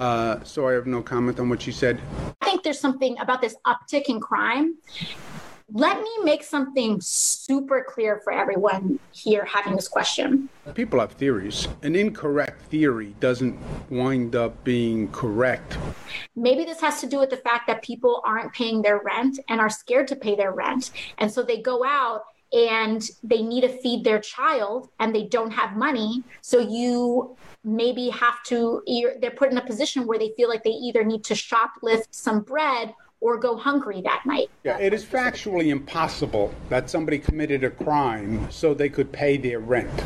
Uh, 0.01 0.43
so 0.45 0.67
I 0.67 0.73
have 0.73 0.87
no 0.87 1.03
comment 1.03 1.38
on 1.38 1.51
what 1.51 1.61
she 1.61 1.73
said. 1.73 2.01
I 2.41 2.47
think 2.47 2.62
there's 2.62 2.81
something 2.81 3.19
about 3.19 3.43
this 3.43 3.55
uptick 3.67 4.05
in 4.07 4.19
crime 4.19 4.79
let 5.74 6.00
me 6.00 6.11
make 6.22 6.42
something 6.42 7.00
super 7.00 7.85
clear 7.88 8.20
for 8.22 8.32
everyone 8.32 8.98
here 9.12 9.44
having 9.44 9.74
this 9.74 9.88
question. 9.88 10.48
People 10.74 11.00
have 11.00 11.12
theories. 11.12 11.66
An 11.82 11.96
incorrect 11.96 12.62
theory 12.62 13.14
doesn't 13.20 13.58
wind 13.90 14.37
up 14.37 14.64
being 14.64 15.08
correct. 15.12 15.78
Maybe 16.37 16.64
this 16.64 16.80
has 16.80 17.00
to 17.00 17.06
do 17.06 17.18
with 17.18 17.30
the 17.30 17.38
fact 17.38 17.66
that 17.68 17.82
people 17.82 18.22
aren't 18.24 18.52
paying 18.52 18.82
their 18.82 19.00
rent 19.02 19.38
and 19.48 19.61
are 19.61 19.70
scared 19.70 20.08
to 20.08 20.16
pay 20.16 20.35
their 20.35 20.52
rent. 20.52 20.90
And 21.18 21.32
so 21.32 21.42
they 21.42 21.62
go 21.62 21.85
out 21.85 22.24
and 22.52 23.08
they 23.22 23.42
need 23.42 23.62
to 23.62 23.68
feed 23.68 24.04
their 24.04 24.20
child 24.20 24.90
and 25.00 25.14
they 25.14 25.24
don't 25.24 25.50
have 25.50 25.74
money. 25.74 26.22
So 26.42 26.58
you 26.58 27.35
maybe 27.64 28.11
have 28.11 28.42
to, 28.44 28.82
they're 29.20 29.30
put 29.30 29.50
in 29.50 29.56
a 29.56 29.64
position 29.64 30.06
where 30.06 30.18
they 30.18 30.32
feel 30.37 30.50
like 30.50 30.64
they 30.64 30.70
either 30.70 31.02
need 31.02 31.24
to 31.24 31.35
shoplift 31.35 32.08
some 32.11 32.40
bread 32.40 32.94
or 33.22 33.38
go 33.38 33.56
hungry 33.56 34.02
that 34.02 34.26
night. 34.26 34.50
Yeah, 34.64 34.78
it 34.78 34.92
is 34.92 35.04
factually 35.04 35.68
impossible 35.68 36.52
that 36.68 36.90
somebody 36.90 37.18
committed 37.18 37.64
a 37.64 37.70
crime 37.70 38.50
so 38.50 38.74
they 38.74 38.88
could 38.88 39.12
pay 39.12 39.37
their 39.37 39.61
rent. 39.61 40.02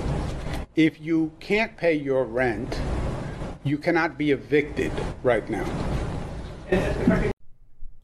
If 0.77 1.01
you 1.01 1.33
can't 1.41 1.75
pay 1.77 1.95
your 1.95 2.25
rent, 2.25 2.79
you 3.65 3.79
cannot 3.79 4.19
be 4.19 4.31
evicted 4.31 4.93
right 5.23 5.49
now. 5.49 5.65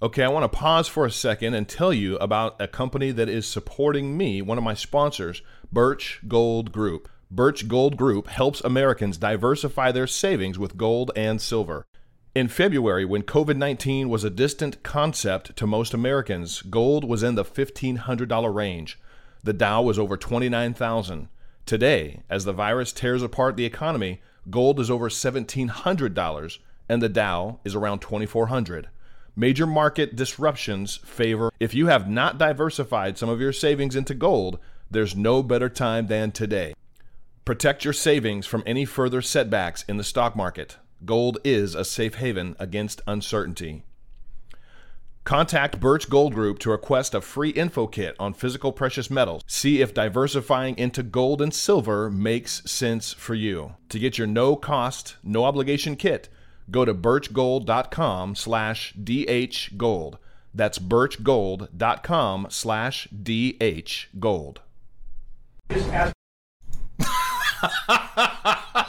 Okay, 0.00 0.24
I 0.24 0.28
want 0.28 0.50
to 0.50 0.58
pause 0.58 0.88
for 0.88 1.04
a 1.04 1.10
second 1.10 1.54
and 1.54 1.68
tell 1.68 1.92
you 1.92 2.16
about 2.16 2.60
a 2.60 2.66
company 2.66 3.12
that 3.12 3.28
is 3.28 3.46
supporting 3.46 4.16
me, 4.16 4.42
one 4.42 4.58
of 4.58 4.64
my 4.64 4.74
sponsors, 4.74 5.42
Birch 5.70 6.20
Gold 6.26 6.72
Group. 6.72 7.08
Birch 7.30 7.68
Gold 7.68 7.96
Group 7.96 8.28
helps 8.28 8.60
Americans 8.62 9.18
diversify 9.18 9.92
their 9.92 10.06
savings 10.06 10.58
with 10.58 10.76
gold 10.76 11.12
and 11.14 11.40
silver. 11.40 11.86
In 12.34 12.48
February, 12.48 13.04
when 13.04 13.24
COVID 13.24 13.58
19 13.58 14.08
was 14.08 14.24
a 14.24 14.30
distant 14.30 14.82
concept 14.82 15.54
to 15.54 15.66
most 15.66 15.92
Americans, 15.92 16.62
gold 16.62 17.04
was 17.04 17.22
in 17.22 17.34
the 17.34 17.44
$1,500 17.44 18.54
range. 18.54 18.98
The 19.44 19.52
Dow 19.52 19.82
was 19.82 19.98
over 19.98 20.16
29,000. 20.16 21.28
Today, 21.66 22.22
as 22.30 22.46
the 22.46 22.54
virus 22.54 22.90
tears 22.90 23.22
apart 23.22 23.58
the 23.58 23.66
economy, 23.66 24.22
gold 24.48 24.80
is 24.80 24.90
over 24.90 25.10
$1,700 25.10 26.58
and 26.88 27.02
the 27.02 27.10
Dow 27.10 27.60
is 27.66 27.74
around 27.74 27.98
2,400. 27.98 28.88
Major 29.36 29.66
market 29.66 30.16
disruptions 30.16 30.96
favor. 31.04 31.52
If 31.60 31.74
you 31.74 31.88
have 31.88 32.08
not 32.08 32.38
diversified 32.38 33.18
some 33.18 33.28
of 33.28 33.42
your 33.42 33.52
savings 33.52 33.94
into 33.94 34.14
gold, 34.14 34.58
there's 34.90 35.14
no 35.14 35.42
better 35.42 35.68
time 35.68 36.06
than 36.06 36.32
today. 36.32 36.72
Protect 37.44 37.84
your 37.84 37.92
savings 37.92 38.46
from 38.46 38.62
any 38.64 38.86
further 38.86 39.20
setbacks 39.20 39.84
in 39.86 39.98
the 39.98 40.04
stock 40.04 40.34
market. 40.34 40.78
Gold 41.04 41.38
is 41.42 41.74
a 41.74 41.84
safe 41.84 42.16
haven 42.16 42.54
against 42.58 43.00
uncertainty. 43.06 43.82
Contact 45.24 45.78
Birch 45.80 46.10
Gold 46.10 46.34
Group 46.34 46.58
to 46.60 46.70
request 46.70 47.14
a 47.14 47.20
free 47.20 47.50
info 47.50 47.86
kit 47.86 48.16
on 48.18 48.34
physical 48.34 48.72
precious 48.72 49.10
metals. 49.10 49.42
See 49.46 49.80
if 49.80 49.94
diversifying 49.94 50.76
into 50.78 51.02
gold 51.02 51.40
and 51.40 51.54
silver 51.54 52.10
makes 52.10 52.68
sense 52.70 53.12
for 53.12 53.34
you. 53.34 53.74
To 53.90 53.98
get 53.98 54.18
your 54.18 54.26
no 54.26 54.56
cost, 54.56 55.16
no 55.22 55.44
obligation 55.44 55.94
kit, 55.96 56.28
go 56.70 56.84
to 56.84 56.94
birchgold.com 56.94 58.34
slash 58.34 58.94
dhgold. 58.94 60.18
That's 60.54 60.78
birchgold.com 60.78 62.46
slash 62.50 63.08
dhgold. 63.12 64.58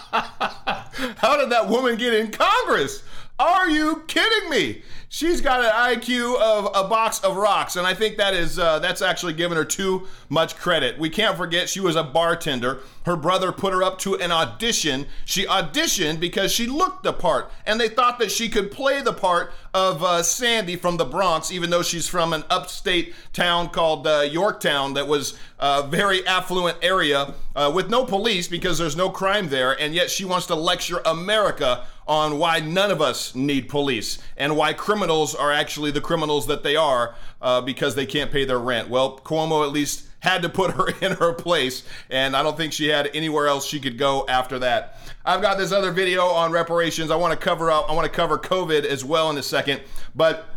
How 1.23 1.37
did 1.37 1.51
that 1.51 1.69
woman 1.69 1.95
get 1.95 2.13
in 2.13 2.31
Congress? 2.31 3.01
Are 3.39 3.67
you 3.67 4.03
kidding 4.07 4.49
me? 4.49 4.83
She's 5.09 5.41
got 5.41 5.63
an 5.63 5.71
IQ 5.71 6.39
of 6.39 6.65
a 6.73 6.87
box 6.87 7.19
of 7.19 7.35
rocks, 7.35 7.75
and 7.75 7.85
I 7.85 7.93
think 7.93 8.17
that 8.17 8.33
is 8.33 8.57
uh, 8.57 8.79
that's 8.79 9.01
actually 9.01 9.33
giving 9.33 9.57
her 9.57 9.65
too 9.65 10.07
much 10.29 10.55
credit. 10.55 10.97
We 10.97 11.09
can't 11.09 11.37
forget 11.37 11.69
she 11.69 11.79
was 11.79 11.95
a 11.95 12.03
bartender. 12.03 12.79
Her 13.05 13.15
brother 13.15 13.51
put 13.51 13.73
her 13.73 13.83
up 13.83 13.99
to 13.99 14.15
an 14.15 14.31
audition. 14.31 15.05
She 15.25 15.45
auditioned 15.45 16.19
because 16.19 16.51
she 16.51 16.65
looked 16.65 17.03
the 17.03 17.13
part, 17.13 17.51
and 17.65 17.79
they 17.79 17.89
thought 17.89 18.17
that 18.19 18.31
she 18.31 18.49
could 18.49 18.71
play 18.71 19.01
the 19.01 19.13
part 19.13 19.51
of 19.73 20.03
uh, 20.03 20.23
Sandy 20.23 20.75
from 20.75 20.97
the 20.97 21.05
Bronx, 21.05 21.51
even 21.51 21.69
though 21.69 21.83
she's 21.83 22.07
from 22.07 22.33
an 22.33 22.43
upstate 22.49 23.13
town 23.33 23.69
called 23.69 24.07
uh, 24.07 24.21
Yorktown 24.21 24.93
that 24.93 25.07
was 25.07 25.37
a 25.59 25.85
very 25.85 26.25
affluent 26.25 26.77
area 26.81 27.33
uh, 27.55 27.71
with 27.73 27.89
no 27.89 28.03
police 28.03 28.47
because 28.47 28.77
there's 28.77 28.97
no 28.97 29.09
crime 29.09 29.49
there, 29.49 29.79
and 29.79 29.93
yet 29.93 30.09
she 30.09 30.25
wants 30.25 30.47
to 30.47 30.55
lecture 30.55 31.01
America 31.05 31.85
on 32.07 32.37
why 32.37 32.59
none 32.59 32.91
of 32.91 33.01
us 33.01 33.33
need 33.35 33.69
police 33.69 34.19
and 34.37 34.55
why 34.55 34.73
criminals 34.73 35.33
are 35.35 35.51
actually 35.51 35.91
the 35.91 36.01
criminals 36.01 36.47
that 36.47 36.63
they 36.63 36.75
are 36.75 37.15
uh, 37.41 37.61
because 37.61 37.95
they 37.95 38.05
can't 38.05 38.31
pay 38.31 38.45
their 38.45 38.59
rent. 38.59 38.89
Well, 38.89 39.19
Cuomo 39.19 39.65
at 39.65 39.71
least 39.71 40.07
had 40.19 40.41
to 40.41 40.49
put 40.49 40.71
her 40.71 40.87
in 41.01 41.13
her 41.13 41.33
place, 41.33 41.83
and 42.09 42.35
I 42.35 42.43
don't 42.43 42.57
think 42.57 42.73
she 42.73 42.87
had 42.87 43.09
anywhere 43.13 43.47
else 43.47 43.65
she 43.65 43.79
could 43.79 43.97
go 43.97 44.25
after 44.27 44.59
that. 44.59 44.97
I've 45.25 45.41
got 45.41 45.57
this 45.57 45.71
other 45.71 45.91
video 45.91 46.25
on 46.25 46.51
reparations. 46.51 47.11
I 47.11 47.15
want 47.15 47.37
to 47.37 47.43
cover 47.43 47.69
up. 47.71 47.89
I 47.89 47.93
want 47.93 48.05
to 48.05 48.15
cover 48.15 48.37
COVID 48.37 48.85
as 48.85 49.05
well 49.05 49.29
in 49.29 49.37
a 49.37 49.43
second, 49.43 49.81
but 50.15 50.47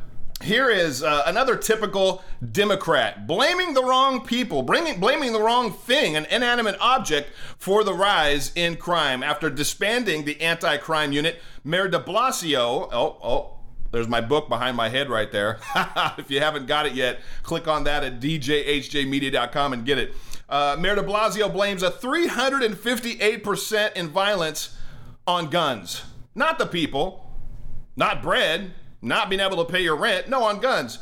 here 0.43 0.69
is 0.69 1.03
uh, 1.03 1.23
another 1.27 1.57
typical 1.57 2.23
Democrat 2.53 3.27
blaming 3.27 3.75
the 3.75 3.83
wrong 3.83 4.25
people, 4.25 4.63
bringing, 4.63 5.01
blaming 5.01 5.33
the 5.33 5.41
wrong 5.41 5.73
thing, 5.73 6.15
an 6.15 6.27
inanimate 6.27 6.77
object, 6.79 7.31
for 7.59 7.83
the 7.83 7.95
rise 7.95 8.53
in 8.55 8.77
crime. 8.77 9.23
After 9.23 9.49
disbanding 9.49 10.25
the 10.25 10.41
anti 10.41 10.77
crime 10.77 11.13
unit, 11.13 11.41
Mayor 11.65 11.89
de 11.89 11.99
Blasio, 11.99 12.89
oh, 12.93 13.19
oh, 13.23 13.53
there's 13.93 14.09
my 14.09 14.21
book 14.21 14.49
behind 14.49 14.77
my 14.77 14.91
head 14.91 15.09
right 15.09 15.33
there. 15.33 15.59
if 16.19 16.31
you 16.31 16.41
haven't 16.41 16.67
got 16.67 16.87
it 16.87 16.93
yet, 16.93 17.21
click 17.43 17.67
on 17.67 17.85
that 17.85 18.05
at 18.05 18.21
djhjmedia.com 18.21 19.73
and 19.73 19.87
get 19.87 19.99
it. 19.99 20.15
Uh, 20.49 20.77
Mayor 20.79 20.97
de 20.97 21.03
Blasio 21.03 21.53
blames 21.53 21.83
a 21.83 21.91
358% 21.91 23.97
in 23.97 24.09
violence 24.09 24.77
on 25.27 25.49
guns. 25.49 26.03
Not 26.35 26.59
the 26.59 26.67
people, 26.67 27.33
not 27.97 28.23
bread, 28.23 28.73
not 29.07 29.31
being 29.31 29.41
able 29.41 29.65
to 29.65 29.73
pay 29.73 29.81
your 29.83 29.97
rent. 29.97 30.29
No, 30.29 30.43
on 30.45 30.61
guns. 30.61 30.99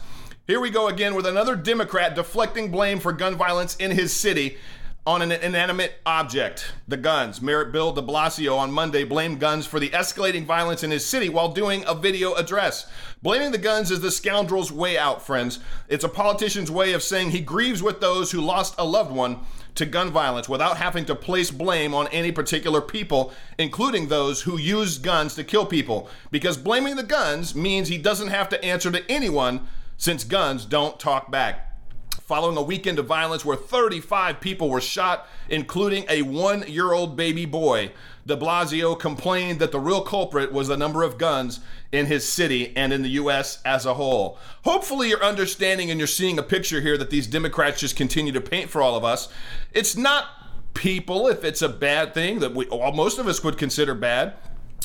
Here 0.47 0.61
we 0.61 0.71
go 0.71 0.89
again 0.89 1.15
with 1.15 1.27
another 1.27 1.57
Democrat 1.57 2.15
deflecting 2.15 2.71
blame 2.71 3.01
for 3.01 3.13
gun 3.13 3.35
violence 3.35 3.77
in 3.77 3.91
his 3.91 4.13
city 4.13 4.59
on 5.07 5.21
an 5.21 5.31
inanimate 5.31 6.01
object, 6.07 6.73
the 6.89 6.97
guns. 6.97 7.43
Mayor 7.43 7.67
Bill 7.67 7.93
de 7.93 8.01
Blasio 8.01 8.57
on 8.57 8.73
Monday 8.73 9.05
blamed 9.05 9.39
guns 9.39 9.67
for 9.67 9.79
the 9.79 9.91
escalating 9.91 10.47
violence 10.47 10.83
in 10.83 10.91
his 10.91 11.05
city 11.05 11.29
while 11.29 11.53
doing 11.53 11.85
a 11.87 11.95
video 11.95 12.33
address. 12.35 12.87
Blaming 13.21 13.53
the 13.53 13.59
guns 13.59 13.91
is 13.91 14.01
the 14.01 14.11
scoundrel's 14.11 14.73
way 14.73 14.97
out, 14.97 15.21
friends. 15.21 15.59
It's 15.89 16.05
a 16.05 16.09
politician's 16.09 16.71
way 16.71 16.95
of 16.95 17.03
saying 17.03 17.31
he 17.31 17.41
grieves 17.41 17.83
with 17.83 18.01
those 18.01 18.31
who 18.31 18.41
lost 18.41 18.75
a 18.79 18.87
loved 18.87 19.11
one 19.11 19.41
to 19.75 19.85
gun 19.85 20.11
violence 20.11 20.49
without 20.49 20.79
having 20.79 21.05
to 21.05 21.15
place 21.15 21.51
blame 21.51 21.93
on 21.93 22.09
any 22.09 22.33
particular 22.33 22.81
people, 22.81 23.31
including 23.59 24.09
those 24.09 24.43
who 24.43 24.57
use 24.57 24.97
guns 24.97 25.35
to 25.35 25.45
kill 25.45 25.67
people. 25.67 26.09
Because 26.31 26.57
blaming 26.57 26.97
the 26.97 27.03
guns 27.03 27.55
means 27.55 27.89
he 27.89 27.99
doesn't 27.99 28.29
have 28.29 28.49
to 28.49 28.65
answer 28.65 28.91
to 28.91 29.11
anyone 29.11 29.67
since 29.99 30.25
guns 30.25 30.65
don't 30.65 30.99
talk 30.99 31.31
back 31.31 31.74
following 32.23 32.57
a 32.57 32.63
weekend 32.63 32.99
of 32.99 33.07
violence 33.07 33.45
where 33.45 33.57
35 33.57 34.41
people 34.41 34.71
were 34.71 34.81
shot, 34.81 35.27
including 35.49 36.05
a 36.09 36.23
one 36.23 36.65
year 36.67 36.93
old 36.93 37.17
baby 37.17 37.45
boy. 37.45 37.93
De 38.27 38.37
Blasio 38.37 38.99
complained 38.99 39.59
that 39.59 39.71
the 39.71 39.81
real 39.81 40.01
culprit 40.01 40.51
was 40.51 40.69
the 40.69 40.77
number 40.77 41.03
of 41.03 41.19
guns 41.19 41.61
in 41.93 42.07
his 42.07 42.27
city 42.27 42.75
and 42.77 42.93
in 42.93 43.03
the 43.03 43.11
U.S. 43.11 43.61
as 43.65 43.85
a 43.85 43.95
whole. 43.95 44.39
Hopefully, 44.65 45.11
you're 45.11 45.23
understanding 45.23 45.91
and 45.91 46.01
you're 46.01 46.07
seeing 46.07 46.39
a 46.39 46.43
picture 46.43 46.81
here 46.81 46.97
that 46.97 47.11
these 47.11 47.27
Democrats 47.27 47.81
just 47.81 47.97
continue 47.97 48.33
to 48.33 48.41
paint 48.41 48.71
for 48.71 48.81
all 48.81 48.97
of 48.97 49.05
us. 49.05 49.29
It's 49.73 49.95
not 49.97 50.29
people, 50.73 51.29
if 51.29 51.45
it's 51.45 51.63
a 51.63 51.69
bad 51.69 52.15
thing 52.15 52.39
that 52.41 52.55
we, 52.55 52.67
well, 52.71 52.93
most 52.93 53.19
of 53.19 53.27
us 53.27 53.45
would 53.45 53.59
consider 53.59 53.95
bad. 53.95 54.35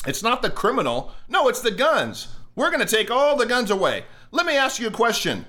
It's 0.06 0.22
not 0.22 0.42
the 0.42 0.50
criminal. 0.50 1.12
No, 1.28 1.48
it's 1.48 1.60
the 1.60 1.70
guns. 1.70 2.28
We're 2.54 2.70
going 2.70 2.86
to 2.86 2.96
take 2.96 3.10
all 3.10 3.36
the 3.36 3.46
guns 3.46 3.70
away. 3.70 4.04
Let 4.32 4.46
me 4.46 4.56
ask 4.56 4.80
you 4.80 4.86
a 4.86 4.92
question. 4.92 5.46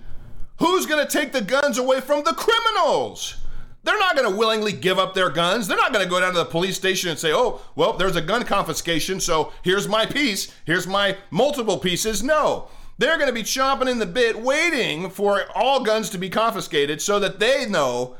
Who's 0.61 0.85
going 0.85 1.05
to 1.05 1.11
take 1.11 1.31
the 1.31 1.41
guns 1.41 1.79
away 1.79 2.01
from 2.01 2.23
the 2.23 2.33
criminals? 2.33 3.35
They're 3.83 3.97
not 3.97 4.15
going 4.15 4.31
to 4.31 4.37
willingly 4.37 4.73
give 4.73 4.99
up 4.99 5.15
their 5.15 5.31
guns. 5.31 5.67
They're 5.67 5.75
not 5.75 5.91
going 5.91 6.05
to 6.05 6.09
go 6.09 6.19
down 6.19 6.33
to 6.33 6.39
the 6.39 6.45
police 6.45 6.75
station 6.75 7.09
and 7.09 7.17
say, 7.17 7.33
oh, 7.33 7.61
well, 7.75 7.93
there's 7.93 8.15
a 8.15 8.21
gun 8.21 8.43
confiscation, 8.43 9.19
so 9.19 9.51
here's 9.63 9.87
my 9.87 10.05
piece, 10.05 10.53
here's 10.65 10.85
my 10.85 11.17
multiple 11.31 11.79
pieces. 11.79 12.21
No. 12.21 12.67
They're 12.99 13.17
going 13.17 13.29
to 13.29 13.33
be 13.33 13.41
chomping 13.41 13.89
in 13.89 13.97
the 13.97 14.05
bit, 14.05 14.39
waiting 14.39 15.09
for 15.09 15.45
all 15.55 15.83
guns 15.83 16.11
to 16.11 16.19
be 16.19 16.29
confiscated 16.29 17.01
so 17.01 17.19
that 17.19 17.39
they 17.39 17.65
know 17.65 18.15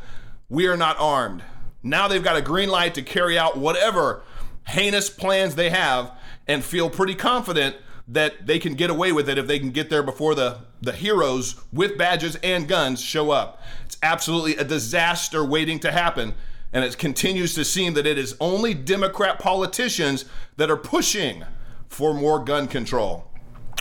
we 0.49 0.65
are 0.65 0.77
not 0.77 0.97
armed. 0.99 1.43
Now 1.83 2.07
they've 2.07 2.23
got 2.23 2.37
a 2.37 2.41
green 2.41 2.69
light 2.69 2.95
to 2.95 3.03
carry 3.03 3.37
out 3.37 3.55
whatever 3.55 4.23
heinous 4.67 5.11
plans 5.11 5.53
they 5.53 5.69
have 5.69 6.11
and 6.47 6.63
feel 6.63 6.89
pretty 6.89 7.13
confident 7.13 7.75
that 8.11 8.45
they 8.45 8.59
can 8.59 8.75
get 8.75 8.89
away 8.89 9.13
with 9.13 9.29
it 9.29 9.37
if 9.37 9.47
they 9.47 9.57
can 9.57 9.71
get 9.71 9.89
there 9.89 10.03
before 10.03 10.35
the, 10.35 10.59
the 10.81 10.91
heroes 10.91 11.55
with 11.71 11.97
badges 11.97 12.35
and 12.43 12.67
guns 12.67 13.01
show 13.01 13.31
up. 13.31 13.61
It's 13.85 13.97
absolutely 14.03 14.57
a 14.57 14.65
disaster 14.65 15.45
waiting 15.45 15.79
to 15.79 15.91
happen. 15.91 16.33
And 16.73 16.83
it 16.83 16.97
continues 16.97 17.55
to 17.55 17.63
seem 17.63 17.93
that 17.93 18.05
it 18.05 18.17
is 18.17 18.35
only 18.39 18.73
Democrat 18.73 19.39
politicians 19.39 20.25
that 20.57 20.69
are 20.69 20.77
pushing 20.77 21.45
for 21.87 22.13
more 22.13 22.43
gun 22.43 22.67
control. 22.67 23.31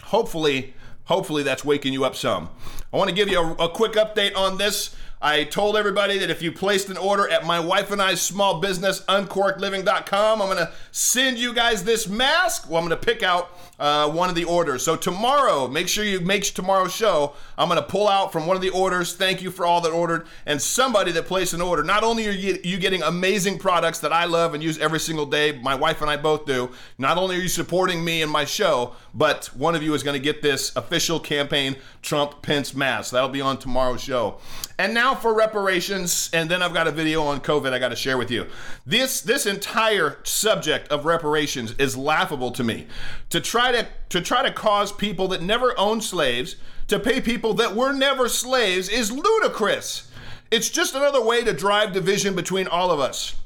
Hopefully, 0.05 0.75
hopefully 1.05 1.43
that's 1.43 1.65
waking 1.65 1.93
you 1.93 2.05
up 2.05 2.15
some. 2.15 2.51
I 2.93 2.97
want 2.97 3.09
to 3.11 3.15
give 3.15 3.29
you 3.29 3.41
a, 3.41 3.65
a 3.65 3.69
quick 3.69 3.93
update 3.93 4.37
on 4.37 4.59
this 4.59 4.95
I 5.23 5.45
told 5.45 5.77
everybody 5.77 6.17
that 6.19 6.31
if 6.31 6.41
you 6.41 6.51
placed 6.51 6.89
an 6.89 6.97
order 6.97 7.29
at 7.29 7.45
my 7.45 7.61
wife 7.61 7.91
and 7.91 8.01
I's 8.01 8.23
small 8.23 8.59
business, 8.59 9.03
uncorkedliving.com, 9.03 10.41
I'm 10.41 10.49
going 10.49 10.59
to 10.59 10.73
send 10.93 11.39
you 11.39 11.53
guys 11.53 11.85
this 11.85 12.09
mask. 12.09 12.71
Well, 12.71 12.83
I'm 12.83 12.89
going 12.89 12.99
to 12.99 13.07
pick 13.07 13.23
out 13.23 13.51
uh, 13.79 14.09
one 14.09 14.31
of 14.31 14.35
the 14.35 14.45
orders. 14.45 14.83
So 14.83 14.97
tomorrow, 14.97 15.69
make 15.69 15.89
sure 15.89 16.05
you 16.05 16.21
make 16.21 16.45
tomorrow's 16.45 16.95
show. 16.95 17.35
I'm 17.59 17.69
going 17.69 17.81
to 17.81 17.87
pull 17.87 18.09
out 18.09 18.33
from 18.33 18.47
one 18.47 18.57
of 18.57 18.63
the 18.63 18.71
orders. 18.71 19.15
Thank 19.15 19.43
you 19.43 19.51
for 19.51 19.67
all 19.67 19.83
that 19.83 19.91
ordered. 19.91 20.27
And 20.47 20.61
somebody 20.61 21.13
that 21.13 21.27
placed 21.27 21.53
an 21.53 21.61
order. 21.61 21.83
Not 21.83 22.03
only 22.03 22.27
are 22.27 22.31
you 22.31 22.79
getting 22.79 23.03
amazing 23.03 23.59
products 23.59 23.99
that 24.01 24.15
I 24.15 24.25
love 24.25 24.55
and 24.55 24.63
use 24.63 24.79
every 24.79 25.01
single 25.01 25.27
day, 25.27 25.53
my 25.53 25.75
wife 25.75 26.01
and 26.01 26.11
I 26.11 26.17
both 26.17 26.47
do. 26.47 26.71
Not 26.97 27.19
only 27.19 27.37
are 27.37 27.41
you 27.41 27.49
supporting 27.49 28.03
me 28.03 28.23
and 28.23 28.33
my 28.33 28.47
show, 28.47 28.95
but 29.13 29.47
one 29.49 29.75
of 29.75 29.83
you 29.83 29.93
is 29.93 30.03
going 30.03 30.19
to 30.19 30.23
get 30.23 30.41
this 30.41 30.75
official 30.77 31.21
campaign 31.21 31.77
Trump 32.01 32.41
Pence 32.41 32.75
mask. 32.75 33.13
That'll 33.13 33.29
be 33.29 33.43
on 33.43 33.59
tomorrow's 33.59 34.03
show. 34.03 34.39
And 34.81 34.95
now 34.95 35.15
for 35.15 35.35
reparations, 35.35 36.31
and 36.33 36.51
then 36.51 36.63
I've 36.63 36.73
got 36.73 36.87
a 36.87 36.91
video 36.91 37.23
on 37.25 37.41
COVID 37.41 37.71
I 37.75 37.79
got 37.79 37.91
to 37.91 37.97
share 37.97 38.17
with 38.17 38.31
you. 38.31 38.47
This 38.87 39.21
this 39.21 39.45
entire 39.45 40.17
subject 40.23 40.89
of 40.89 41.05
reparations 41.05 41.75
is 41.79 41.99
laughable 41.99 42.51
to 42.53 42.65
me. 42.65 42.87
To 43.29 43.43
try 43.43 43.73
to 43.73 43.87
to 44.09 44.23
try 44.23 44.43
to 44.43 44.51
cause 44.51 44.91
people 44.91 45.29
that 45.29 45.43
never 45.43 45.79
owned 45.79 46.03
slaves 46.03 46.57
to 46.89 46.99
pay 46.99 47.21
people 47.21 47.53
that 47.55 47.77
were 47.77 47.93
never 47.93 48.27
slaves 48.27 48.89
is 48.89 49.13
ludicrous. 49.13 50.11
It's 50.51 50.71
just 50.71 50.95
another 50.95 51.23
way 51.23 51.45
to 51.45 51.53
drive 51.53 51.93
division 51.93 52.35
between 52.35 52.67
all 52.67 52.91
of 52.91 53.01
us. 53.01 53.37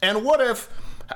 And 0.00 0.24
what 0.24 0.40
if 0.40 0.70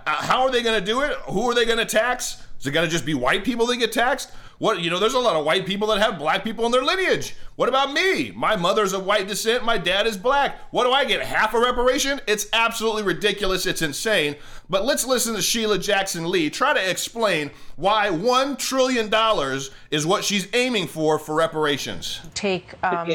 how 0.04 0.42
are 0.42 0.50
they 0.50 0.62
going 0.62 0.78
to 0.78 0.84
do 0.84 1.00
it? 1.00 1.16
Who 1.30 1.50
are 1.50 1.54
they 1.54 1.64
going 1.64 1.78
to 1.78 1.86
tax? 1.86 2.43
Is 2.64 2.68
it 2.68 2.72
going 2.72 2.86
to 2.86 2.90
just 2.90 3.04
be 3.04 3.12
white 3.12 3.44
people 3.44 3.66
that 3.66 3.76
get 3.76 3.92
taxed? 3.92 4.30
What 4.56 4.80
you 4.80 4.88
know, 4.88 4.98
there's 4.98 5.12
a 5.12 5.18
lot 5.18 5.36
of 5.36 5.44
white 5.44 5.66
people 5.66 5.88
that 5.88 6.00
have 6.00 6.18
black 6.18 6.42
people 6.42 6.64
in 6.64 6.72
their 6.72 6.82
lineage. 6.82 7.36
What 7.56 7.68
about 7.68 7.92
me? 7.92 8.30
My 8.30 8.56
mother's 8.56 8.94
of 8.94 9.04
white 9.04 9.28
descent, 9.28 9.66
my 9.66 9.76
dad 9.76 10.06
is 10.06 10.16
black. 10.16 10.58
What 10.70 10.84
do 10.84 10.92
I 10.92 11.04
get? 11.04 11.20
Half 11.20 11.52
a 11.52 11.60
reparation? 11.60 12.22
It's 12.26 12.46
absolutely 12.54 13.02
ridiculous. 13.02 13.66
It's 13.66 13.82
insane. 13.82 14.36
But 14.70 14.86
let's 14.86 15.04
listen 15.04 15.34
to 15.34 15.42
Sheila 15.42 15.78
Jackson 15.78 16.30
Lee 16.30 16.48
try 16.48 16.72
to 16.72 16.90
explain 16.90 17.50
why 17.76 18.08
one 18.08 18.56
trillion 18.56 19.10
dollars 19.10 19.70
is 19.90 20.06
what 20.06 20.24
she's 20.24 20.48
aiming 20.54 20.86
for 20.86 21.18
for 21.18 21.34
reparations. 21.34 22.22
Take 22.32 22.72
um, 22.82 23.12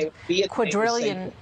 quadrillion 0.50 1.34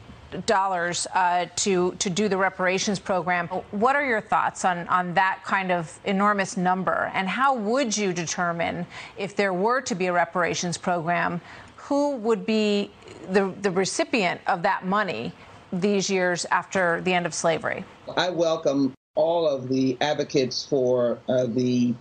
dollars 0.45 1.07
uh, 1.13 1.45
to 1.55 1.91
to 1.93 2.09
do 2.09 2.27
the 2.27 2.37
reparations 2.37 2.99
program. 2.99 3.47
What 3.71 3.95
are 3.95 4.05
your 4.05 4.21
thoughts 4.21 4.65
on 4.65 4.87
on 4.87 5.13
that 5.15 5.41
kind 5.43 5.71
of 5.71 5.99
enormous 6.05 6.57
number, 6.57 7.11
and 7.13 7.27
how 7.27 7.55
would 7.55 7.95
you 7.95 8.13
determine 8.13 8.85
if 9.17 9.35
there 9.35 9.53
were 9.53 9.81
to 9.81 9.95
be 9.95 10.07
a 10.07 10.13
reparations 10.13 10.77
program, 10.77 11.41
who 11.75 12.15
would 12.17 12.45
be 12.45 12.91
the 13.29 13.53
the 13.61 13.71
recipient 13.71 14.41
of 14.47 14.61
that 14.63 14.85
money 14.85 15.31
these 15.71 16.09
years 16.09 16.45
after 16.51 17.01
the 17.01 17.13
end 17.13 17.25
of 17.25 17.33
slavery? 17.33 17.83
I 18.15 18.29
welcome 18.29 18.93
all 19.15 19.47
of 19.47 19.67
the 19.67 19.97
advocates 19.99 20.65
for 20.65 21.19
uh, 21.27 21.45
the 21.47 21.93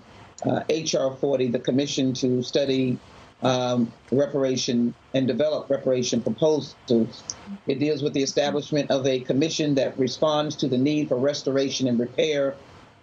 uh, 0.44 0.62
HR 0.68 1.14
40, 1.14 1.48
the 1.48 1.58
commission 1.58 2.12
to 2.14 2.42
study 2.42 2.98
um, 3.42 3.92
reparation 4.10 4.94
and 5.14 5.26
develop 5.26 5.68
reparation 5.68 6.22
proposals. 6.22 7.22
It 7.66 7.78
deals 7.78 8.02
with 8.02 8.14
the 8.14 8.22
establishment 8.22 8.90
of 8.90 9.06
a 9.06 9.20
commission 9.20 9.74
that 9.74 9.98
responds 9.98 10.56
to 10.56 10.68
the 10.68 10.78
need 10.78 11.08
for 11.08 11.16
restoration 11.16 11.86
and 11.88 11.98
repair 11.98 12.54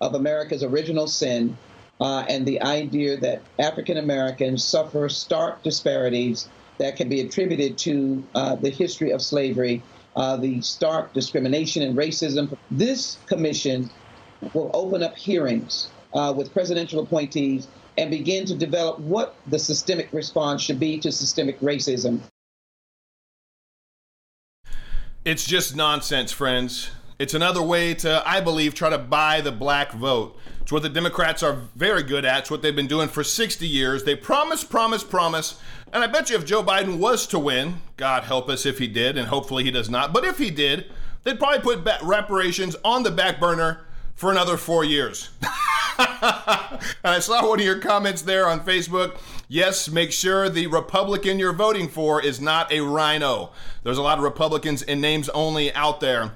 of 0.02 0.15
America's 0.15 0.63
original 0.63 1.08
sin 1.08 1.56
uh, 2.02 2.26
and 2.28 2.46
the 2.46 2.62
idea 2.62 3.17
that 3.17 3.41
African 3.60 3.98
Americans 3.98 4.63
suffer 4.63 5.08
stark 5.08 5.63
disparities 5.63 6.50
that 6.80 6.96
can 6.96 7.08
be 7.08 7.22
attributed 7.22 7.78
to 7.78 8.24
uh, 8.36 8.56
the 8.56 8.69
history 8.69 9.12
of 9.12 9.22
slavery, 9.22 9.82
uh, 10.15 10.36
the 10.36 10.60
stark 10.62 11.13
discrimination 11.13 11.84
and 11.84 11.96
racism. 11.96 12.58
This 12.72 13.17
commission 13.28 13.89
will 14.54 14.72
open 14.74 15.04
up 15.04 15.15
hearings 15.15 15.89
uh, 16.13 16.34
with 16.36 16.52
presidential 16.52 17.02
appointees 17.02 17.67
and 17.97 18.10
begin 18.10 18.45
to 18.45 18.56
develop 18.56 18.99
what 18.99 19.36
the 19.47 19.60
systemic 19.60 20.12
response 20.12 20.62
should 20.62 20.79
be 20.79 20.97
to 20.99 21.12
systemic 21.12 21.60
racism. 21.60 22.19
It's 25.25 25.45
just 25.45 25.75
nonsense, 25.75 26.32
friends. 26.32 26.91
It's 27.19 27.34
another 27.34 27.62
way 27.62 27.93
to, 27.95 28.21
I 28.27 28.41
believe, 28.41 28.73
try 28.73 28.89
to 28.89 28.97
buy 28.97 29.39
the 29.39 29.51
black 29.51 29.93
vote. 29.93 30.38
It's 30.62 30.71
what 30.71 30.82
the 30.82 30.89
Democrats 30.89 31.43
are 31.43 31.53
very 31.75 32.03
good 32.03 32.25
at. 32.25 32.39
It's 32.39 32.51
what 32.51 32.62
they've 32.62 32.75
been 32.75 32.88
doing 32.88 33.08
for 33.08 33.23
60 33.23 33.67
years. 33.67 34.03
They 34.03 34.15
promise, 34.15 34.63
promise, 34.63 35.03
promise. 35.03 35.60
And 35.93 36.03
I 36.03 36.08
bet 36.08 36.29
you 36.29 36.36
if 36.36 36.45
Joe 36.45 36.63
Biden 36.63 36.97
was 36.97 37.27
to 37.27 37.39
win, 37.39 37.75
God 37.97 38.23
help 38.23 38.49
us 38.49 38.65
if 38.65 38.79
he 38.79 38.88
did, 38.88 39.17
and 39.17 39.27
hopefully 39.27 39.63
he 39.63 39.71
does 39.71 39.89
not, 39.89 40.12
but 40.12 40.25
if 40.25 40.38
he 40.38 40.49
did, 40.49 40.91
they'd 41.23 41.39
probably 41.39 41.60
put 41.60 42.01
reparations 42.01 42.75
on 42.84 43.03
the 43.03 43.12
back 43.12 43.39
burner 43.39 43.82
for 44.15 44.32
another 44.32 44.58
four 44.58 44.84
years. 44.84 45.30
and 45.41 45.47
I 47.04 47.19
saw 47.19 47.47
one 47.47 47.60
of 47.60 47.65
your 47.65 47.80
comments 47.80 48.21
there 48.21 48.47
on 48.47 48.62
Facebook. 48.62 49.17
Yes, 49.47 49.89
make 49.89 50.12
sure 50.12 50.49
the 50.49 50.67
Republican 50.67 51.39
you're 51.39 51.54
voting 51.54 51.88
for 51.88 52.21
is 52.21 52.39
not 52.39 52.71
a 52.71 52.82
RINO. 52.82 53.52
There's 53.84 53.97
a 53.97 54.02
lot 54.02 54.17
of 54.17 54.23
Republicans 54.23 54.82
in 54.82 55.02
names 55.02 55.30
only 55.30 55.73
out 55.73 55.99
there. 55.99 56.32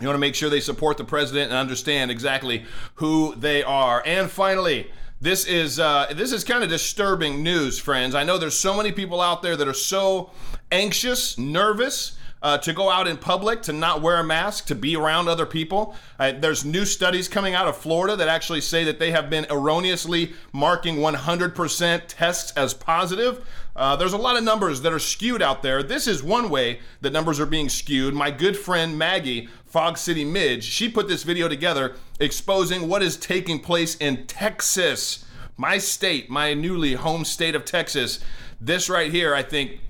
You 0.00 0.08
want 0.08 0.16
to 0.16 0.20
make 0.20 0.34
sure 0.34 0.50
they 0.50 0.60
support 0.60 0.96
the 0.96 1.04
president 1.04 1.50
and 1.50 1.58
understand 1.58 2.10
exactly 2.10 2.64
who 2.94 3.34
they 3.36 3.62
are. 3.62 4.02
And 4.04 4.30
finally, 4.30 4.90
this 5.20 5.44
is 5.44 5.78
uh, 5.78 6.12
this 6.16 6.32
is 6.32 6.42
kind 6.42 6.64
of 6.64 6.70
disturbing 6.70 7.42
news, 7.42 7.78
friends. 7.78 8.14
I 8.14 8.24
know 8.24 8.38
there's 8.38 8.58
so 8.58 8.76
many 8.76 8.90
people 8.90 9.20
out 9.20 9.42
there 9.42 9.56
that 9.56 9.68
are 9.68 9.74
so 9.74 10.30
anxious, 10.72 11.38
nervous 11.38 12.18
uh, 12.42 12.58
to 12.58 12.72
go 12.72 12.90
out 12.90 13.06
in 13.06 13.16
public, 13.16 13.62
to 13.62 13.72
not 13.72 14.02
wear 14.02 14.18
a 14.18 14.24
mask, 14.24 14.66
to 14.66 14.74
be 14.74 14.96
around 14.96 15.28
other 15.28 15.46
people. 15.46 15.94
Uh, 16.18 16.32
there's 16.32 16.64
new 16.64 16.84
studies 16.84 17.28
coming 17.28 17.54
out 17.54 17.68
of 17.68 17.76
Florida 17.76 18.16
that 18.16 18.28
actually 18.28 18.60
say 18.60 18.82
that 18.84 18.98
they 18.98 19.12
have 19.12 19.30
been 19.30 19.46
erroneously 19.48 20.32
marking 20.52 20.96
100% 20.96 22.02
tests 22.08 22.52
as 22.56 22.74
positive. 22.74 23.46
Uh, 23.76 23.96
there's 23.96 24.12
a 24.12 24.18
lot 24.18 24.36
of 24.36 24.42
numbers 24.42 24.82
that 24.82 24.92
are 24.92 24.98
skewed 24.98 25.40
out 25.40 25.62
there. 25.62 25.82
This 25.82 26.06
is 26.06 26.22
one 26.22 26.50
way 26.50 26.80
that 27.00 27.12
numbers 27.12 27.38
are 27.38 27.46
being 27.46 27.68
skewed. 27.68 28.12
My 28.12 28.30
good 28.30 28.56
friend 28.56 28.98
Maggie, 28.98 29.48
Fog 29.64 29.96
City 29.96 30.24
Midge, 30.24 30.64
she 30.64 30.88
put 30.88 31.08
this 31.08 31.22
video 31.22 31.48
together 31.48 31.94
exposing 32.18 32.88
what 32.88 33.02
is 33.02 33.16
taking 33.16 33.60
place 33.60 33.94
in 33.96 34.26
Texas, 34.26 35.24
my 35.56 35.78
state, 35.78 36.28
my 36.28 36.54
newly 36.54 36.94
home 36.94 37.24
state 37.24 37.54
of 37.54 37.64
Texas. 37.64 38.18
This 38.60 38.90
right 38.90 39.10
here, 39.10 39.34
I 39.34 39.42
think, 39.42 39.80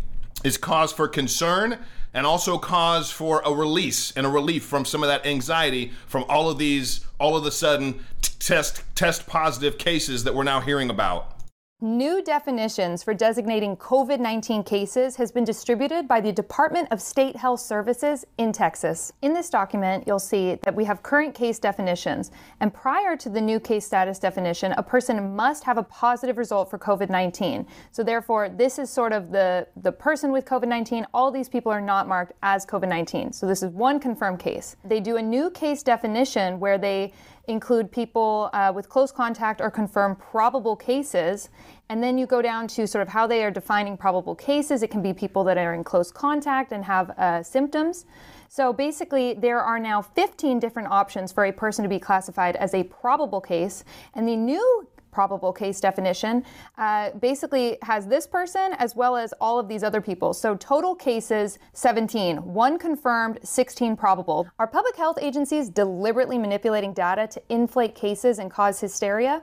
is 0.45 0.59
cause 0.59 0.93
for 0.93 1.09
concern 1.09 1.79
and 2.15 2.27
also 2.27 2.59
cause 2.59 3.11
for 3.11 3.43
a 3.45 3.53
release 3.53 4.13
and 4.13 4.27
a 4.27 4.29
relief 4.29 4.65
from 4.65 4.85
some 4.85 5.03
of 5.03 5.09
that 5.09 5.27
anxiety 5.27 5.93
from 6.07 6.25
all 6.29 6.51
of 6.51 6.59
these 6.59 7.05
all 7.19 7.37
of 7.37 7.45
the 7.45 7.53
sudden 7.53 8.05
test 8.39 8.83
test 8.95 9.27
positive 9.27 9.79
cases 9.79 10.25
that 10.25 10.35
we're 10.35 10.45
now 10.45 10.61
hearing 10.61 10.91
about. 10.91 11.42
New 11.85 12.23
definitions 12.23 13.03
for 13.03 13.13
designating 13.13 13.77
COVID 13.77 14.21
19 14.21 14.63
cases 14.63 15.17
has 15.17 15.33
been 15.33 15.43
distributed 15.43 16.07
by 16.07 16.21
the 16.21 16.31
Department 16.31 16.87
of 16.93 17.03
State 17.03 17.35
Health 17.35 17.59
Services 17.59 18.25
in 18.39 18.53
Texas. 18.53 19.13
In 19.21 19.33
this 19.33 19.51
document, 19.51 20.05
you'll 20.07 20.21
see 20.21 20.61
that 20.63 20.77
we 20.77 20.85
have 20.85 21.03
current 21.03 21.35
case 21.35 21.59
definitions, 21.59 22.31
and 22.61 22.73
prior 22.73 23.17
to 23.17 23.29
the 23.29 23.41
new 23.41 23.59
case 23.59 23.85
status 23.85 24.21
definition, 24.21 24.71
a 24.77 24.83
person 24.85 25.35
must 25.35 25.65
have 25.65 25.77
a 25.77 25.83
positive 25.83 26.39
result 26.39 26.71
for 26.71 26.79
COVID 26.79 27.11
19. 27.11 27.67
So, 27.91 28.05
therefore, 28.05 28.49
this 28.49 28.79
is 28.79 28.89
sort 28.89 29.13
of 29.13 29.33
the, 29.33 29.67
the 29.83 29.91
person 29.91 30.31
with 30.31 30.45
COVID 30.45 30.69
19. 30.69 31.05
All 31.13 31.33
these 31.33 31.49
people 31.49 31.73
are 31.73 31.81
not 31.81 32.07
marked 32.07 32.35
as 32.45 32.65
COVID 32.65 32.89
19. 32.89 33.33
So, 33.33 33.45
this 33.45 33.61
is 33.61 33.71
one 33.71 33.99
confirmed 33.99 34.39
case. 34.39 34.77
They 34.85 35.01
do 35.01 35.17
a 35.17 35.23
new 35.23 35.51
case 35.51 35.83
definition 35.83 36.61
where 36.61 36.79
they 36.79 37.13
include 37.49 37.91
people 37.91 38.51
uh, 38.53 38.73
with 38.75 38.89
close 38.89 39.11
contact 39.11 39.61
or 39.61 39.71
confirmed 39.71 40.19
probable 40.19 40.77
cases. 40.77 41.49
And 41.89 42.03
then 42.03 42.17
you 42.17 42.27
go 42.27 42.41
down 42.41 42.69
to 42.69 42.87
sort 42.87 43.03
of 43.03 43.09
how 43.09 43.27
they 43.27 43.45
are 43.45 43.51
defining 43.51 43.97
probable 43.97 44.35
cases. 44.35 44.83
It 44.83 44.91
can 44.91 45.03
be 45.03 45.13
people 45.13 45.45
that 45.45 45.59
are 45.59 45.75
in 45.75 45.85
close 45.85 46.11
contact 46.11 46.73
and 46.73 46.85
have 46.85 47.11
uh, 47.11 47.43
symptoms. 47.43 48.07
So 48.49 48.73
basically, 48.73 49.35
there 49.35 49.61
are 49.61 49.79
now 49.79 50.03
15 50.03 50.61
different 50.61 50.89
options 50.89 51.33
for 51.33 51.47
a 51.47 51.53
person 51.53 51.83
to 51.83 51.89
be 51.89 51.99
classified 51.99 52.55
as 52.57 52.75
a 52.75 52.85
probable 52.85 53.41
case. 53.41 53.83
And 54.15 54.29
the 54.29 54.37
new 54.37 54.87
probable 55.13 55.53
case 55.53 55.81
definition 55.81 56.45
uh, 56.79 57.11
basically 57.21 57.79
has 57.83 58.07
this 58.07 58.27
person 58.27 58.73
as 58.79 58.97
well 58.97 59.17
as 59.17 59.33
all 59.41 59.61
of 59.61 59.69
these 59.69 59.85
other 59.85 60.01
people. 60.01 60.33
So 60.33 60.57
total 60.57 60.97
cases 60.97 61.59
17, 61.75 62.39
one 62.39 62.79
confirmed, 62.79 63.39
16 63.45 63.97
probable. 63.97 64.49
Are 64.59 64.67
public 64.67 64.97
health 64.97 65.19
agencies 65.21 65.69
deliberately 65.69 66.39
manipulating 66.39 66.93
data 66.93 67.29
to 67.29 67.43
inflate 67.49 67.95
cases 67.95 68.39
and 68.41 68.51
cause 68.51 68.81
hysteria? 68.81 69.43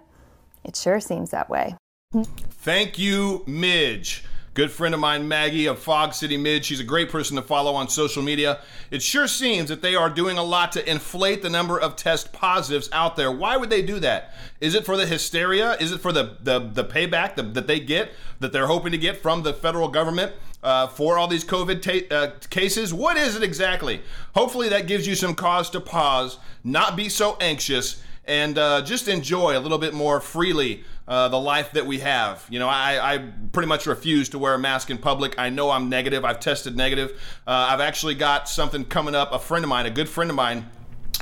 It 0.65 0.75
sure 0.75 0.99
seems 0.99 1.29
that 1.31 1.49
way. 1.49 1.75
Thank 2.11 2.97
you, 2.97 3.43
Midge. 3.45 4.25
Good 4.55 4.71
friend 4.71 4.95
of 4.95 4.99
mine, 4.99 5.27
Maggie 5.27 5.67
of 5.67 5.77
Fog 5.77 6.13
City 6.13 6.35
Midge. 6.35 6.65
She's 6.65 6.79
a 6.79 6.83
great 6.83 7.09
person 7.09 7.35
to 7.35 7.41
follow 7.43 7.75
on 7.75 7.87
social 7.87 8.23
media. 8.23 8.59
It 8.89 9.03
sure 9.03 9.27
seems 9.27 9.69
that 9.69 9.83
they 9.83 9.93
are 9.93 10.09
doing 10.09 10.39
a 10.39 10.43
lot 10.43 10.71
to 10.71 10.89
inflate 10.89 11.43
the 11.43 11.51
number 11.51 11.79
of 11.79 11.95
test 11.95 12.33
positives 12.33 12.89
out 12.91 13.15
there. 13.15 13.31
Why 13.31 13.57
would 13.57 13.69
they 13.69 13.83
do 13.83 13.99
that? 13.99 14.33
Is 14.59 14.73
it 14.73 14.85
for 14.85 14.97
the 14.97 15.05
hysteria? 15.05 15.73
Is 15.73 15.91
it 15.91 16.01
for 16.01 16.11
the 16.11 16.37
the, 16.41 16.59
the 16.59 16.83
payback 16.83 17.35
that, 17.35 17.53
that 17.53 17.67
they 17.67 17.79
get 17.79 18.11
that 18.39 18.51
they're 18.51 18.67
hoping 18.67 18.91
to 18.91 18.97
get 18.97 19.17
from 19.17 19.43
the 19.43 19.53
federal 19.53 19.87
government? 19.87 20.33
Uh, 20.61 20.87
for 20.87 21.17
all 21.17 21.27
these 21.27 21.45
COVID 21.45 21.81
ta- 21.81 22.13
uh, 22.13 22.31
cases? 22.49 22.93
What 22.93 23.15
is 23.15 23.37
it 23.37 23.43
exactly? 23.43 24.01
Hopefully, 24.35 24.67
that 24.69 24.87
gives 24.87 25.07
you 25.07 25.15
some 25.15 25.33
cause 25.33 25.69
to 25.69 25.79
pause, 25.79 26.37
not 26.65 26.97
be 26.97 27.07
so 27.07 27.37
anxious, 27.39 28.03
and 28.25 28.57
uh, 28.57 28.81
just 28.81 29.07
enjoy 29.07 29.57
a 29.57 29.61
little 29.61 29.77
bit 29.77 29.93
more 29.93 30.19
freely 30.19 30.83
uh, 31.09 31.27
the 31.27 31.39
life 31.39 31.71
that 31.71 31.87
we 31.87 31.99
have. 31.99 32.45
You 32.49 32.59
know, 32.59 32.69
I, 32.69 33.15
I, 33.15 33.17
pretty 33.51 33.67
much 33.67 33.87
refuse 33.87 34.29
to 34.29 34.39
wear 34.39 34.53
a 34.53 34.59
mask 34.59 34.91
in 34.91 34.99
public. 34.99 35.39
I 35.39 35.49
know 35.49 35.71
I'm 35.71 35.89
negative. 35.89 36.23
I've 36.23 36.39
tested 36.39 36.77
negative. 36.77 37.19
Uh, 37.47 37.69
I've 37.71 37.81
actually 37.81 38.13
got 38.13 38.47
something 38.47 38.85
coming 38.85 39.15
up. 39.15 39.33
A 39.33 39.39
friend 39.39 39.65
of 39.65 39.69
mine, 39.69 39.87
a 39.87 39.89
good 39.89 40.07
friend 40.07 40.29
of 40.29 40.35
mine, 40.35 40.69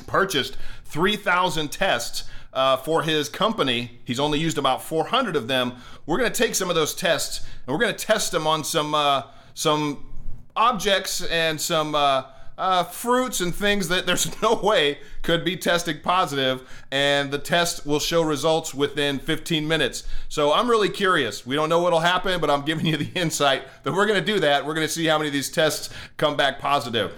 purchased 0.05 0.57
3,000 0.85 1.71
tests. 1.71 2.25
Uh, 2.53 2.75
for 2.75 3.03
his 3.03 3.29
company, 3.29 3.99
he's 4.03 4.19
only 4.19 4.39
used 4.39 4.57
about 4.57 4.81
400 4.81 5.35
of 5.35 5.47
them. 5.47 5.73
We're 6.07 6.17
going 6.17 6.31
to 6.31 6.43
take 6.43 6.55
some 6.55 6.69
of 6.69 6.75
those 6.75 6.95
tests 6.95 7.45
and 7.65 7.73
we're 7.73 7.79
going 7.79 7.95
to 7.95 8.05
test 8.05 8.31
them 8.31 8.47
on 8.47 8.63
some 8.63 8.95
uh, 8.95 9.23
some 9.53 10.03
objects 10.55 11.23
and 11.25 11.61
some 11.61 11.93
uh, 11.93 12.23
uh, 12.57 12.83
fruits 12.83 13.39
and 13.39 13.53
things 13.53 13.87
that 13.87 14.05
there's 14.05 14.41
no 14.41 14.55
way 14.55 14.99
could 15.21 15.43
be 15.43 15.55
testing 15.55 15.99
positive, 16.01 16.67
and 16.91 17.31
the 17.31 17.37
test 17.37 17.85
will 17.85 17.99
show 17.99 18.21
results 18.21 18.73
within 18.73 19.19
15 19.19 19.67
minutes. 19.67 20.03
So 20.29 20.53
I'm 20.53 20.69
really 20.69 20.89
curious. 20.89 21.45
We 21.45 21.55
don't 21.55 21.69
know 21.69 21.81
what'll 21.81 21.99
happen, 21.99 22.41
but 22.41 22.49
I'm 22.49 22.63
giving 22.63 22.85
you 22.85 22.97
the 22.97 23.11
insight 23.19 23.63
that 23.83 23.93
we're 23.93 24.07
going 24.07 24.19
to 24.19 24.33
do 24.33 24.39
that. 24.39 24.65
We're 24.65 24.73
going 24.73 24.87
to 24.87 24.93
see 24.93 25.05
how 25.05 25.17
many 25.17 25.27
of 25.27 25.33
these 25.33 25.49
tests 25.49 25.89
come 26.17 26.35
back 26.35 26.59
positive 26.59 27.13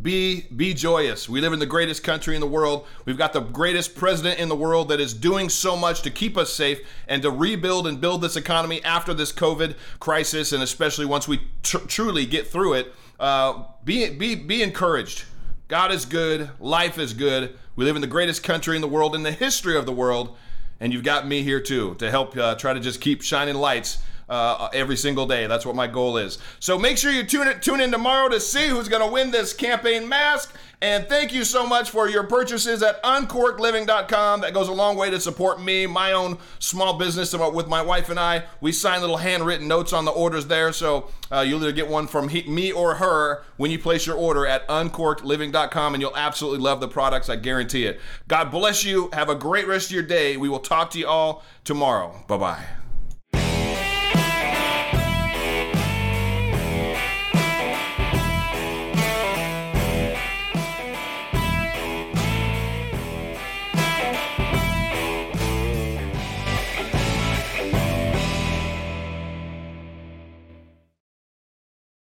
be 0.00 0.42
be 0.54 0.74
joyous. 0.74 1.28
We 1.28 1.40
live 1.40 1.52
in 1.52 1.58
the 1.58 1.66
greatest 1.66 2.04
country 2.04 2.34
in 2.34 2.40
the 2.40 2.46
world. 2.46 2.86
We've 3.04 3.18
got 3.18 3.32
the 3.32 3.40
greatest 3.40 3.96
president 3.96 4.38
in 4.38 4.48
the 4.48 4.56
world 4.56 4.88
that 4.88 5.00
is 5.00 5.12
doing 5.12 5.48
so 5.48 5.76
much 5.76 6.02
to 6.02 6.10
keep 6.10 6.36
us 6.36 6.52
safe 6.52 6.80
and 7.08 7.22
to 7.22 7.30
rebuild 7.30 7.86
and 7.86 8.00
build 8.00 8.22
this 8.22 8.36
economy 8.36 8.82
after 8.84 9.12
this 9.12 9.32
COVID 9.32 9.74
crisis, 9.98 10.52
and 10.52 10.62
especially 10.62 11.06
once 11.06 11.26
we 11.26 11.42
tr- 11.62 11.78
truly 11.78 12.26
get 12.26 12.46
through 12.46 12.74
it. 12.74 12.94
Uh, 13.22 13.62
be 13.84 14.10
be 14.10 14.34
be 14.34 14.64
encouraged. 14.64 15.26
God 15.68 15.92
is 15.92 16.04
good. 16.04 16.50
Life 16.58 16.98
is 16.98 17.14
good. 17.14 17.56
We 17.76 17.84
live 17.84 17.94
in 17.94 18.02
the 18.02 18.08
greatest 18.08 18.42
country 18.42 18.74
in 18.74 18.82
the 18.82 18.88
world, 18.88 19.14
in 19.14 19.22
the 19.22 19.30
history 19.30 19.76
of 19.76 19.86
the 19.86 19.92
world, 19.92 20.36
and 20.80 20.92
you've 20.92 21.04
got 21.04 21.24
me 21.24 21.44
here 21.44 21.60
too 21.60 21.94
to 22.00 22.10
help 22.10 22.36
uh, 22.36 22.56
try 22.56 22.72
to 22.72 22.80
just 22.80 23.00
keep 23.00 23.22
shining 23.22 23.54
lights 23.54 23.98
uh, 24.28 24.68
every 24.72 24.96
single 24.96 25.26
day. 25.26 25.46
That's 25.46 25.66
what 25.66 25.76
my 25.76 25.86
goal 25.86 26.16
is. 26.16 26.38
So 26.60 26.78
make 26.78 26.98
sure 26.98 27.12
you 27.12 27.24
tune, 27.24 27.48
it, 27.48 27.62
tune 27.62 27.80
in 27.80 27.90
tomorrow 27.90 28.28
to 28.28 28.40
see 28.40 28.68
who's 28.68 28.88
going 28.88 29.02
to 29.06 29.12
win 29.12 29.30
this 29.30 29.52
campaign 29.52 30.08
mask. 30.08 30.54
And 30.82 31.08
thank 31.08 31.32
you 31.32 31.44
so 31.44 31.64
much 31.64 31.90
for 31.90 32.08
your 32.08 32.24
purchases 32.24 32.82
at 32.82 33.00
uncorkedliving.com. 33.04 34.40
That 34.40 34.52
goes 34.52 34.66
a 34.66 34.72
long 34.72 34.96
way 34.96 35.10
to 35.10 35.20
support 35.20 35.62
me, 35.62 35.86
my 35.86 36.10
own 36.10 36.38
small 36.58 36.98
business 36.98 37.32
with 37.32 37.68
my 37.68 37.80
wife 37.80 38.08
and 38.08 38.18
I. 38.18 38.42
We 38.60 38.72
sign 38.72 39.00
little 39.00 39.18
handwritten 39.18 39.68
notes 39.68 39.92
on 39.92 40.04
the 40.04 40.10
orders 40.10 40.48
there. 40.48 40.72
So 40.72 41.08
uh, 41.30 41.42
you'll 41.42 41.60
either 41.62 41.70
get 41.70 41.86
one 41.86 42.08
from 42.08 42.28
he, 42.28 42.42
me 42.42 42.72
or 42.72 42.96
her 42.96 43.44
when 43.58 43.70
you 43.70 43.78
place 43.78 44.08
your 44.08 44.16
order 44.16 44.44
at 44.44 44.66
uncorkedliving.com, 44.66 45.94
and 45.94 46.02
you'll 46.02 46.16
absolutely 46.16 46.58
love 46.58 46.80
the 46.80 46.88
products. 46.88 47.28
I 47.28 47.36
guarantee 47.36 47.86
it. 47.86 48.00
God 48.26 48.50
bless 48.50 48.84
you. 48.84 49.08
Have 49.12 49.28
a 49.28 49.36
great 49.36 49.68
rest 49.68 49.86
of 49.86 49.92
your 49.92 50.02
day. 50.02 50.36
We 50.36 50.48
will 50.48 50.58
talk 50.58 50.90
to 50.90 50.98
you 50.98 51.06
all 51.06 51.44
tomorrow. 51.62 52.24
Bye 52.26 52.38
bye. 52.38 52.81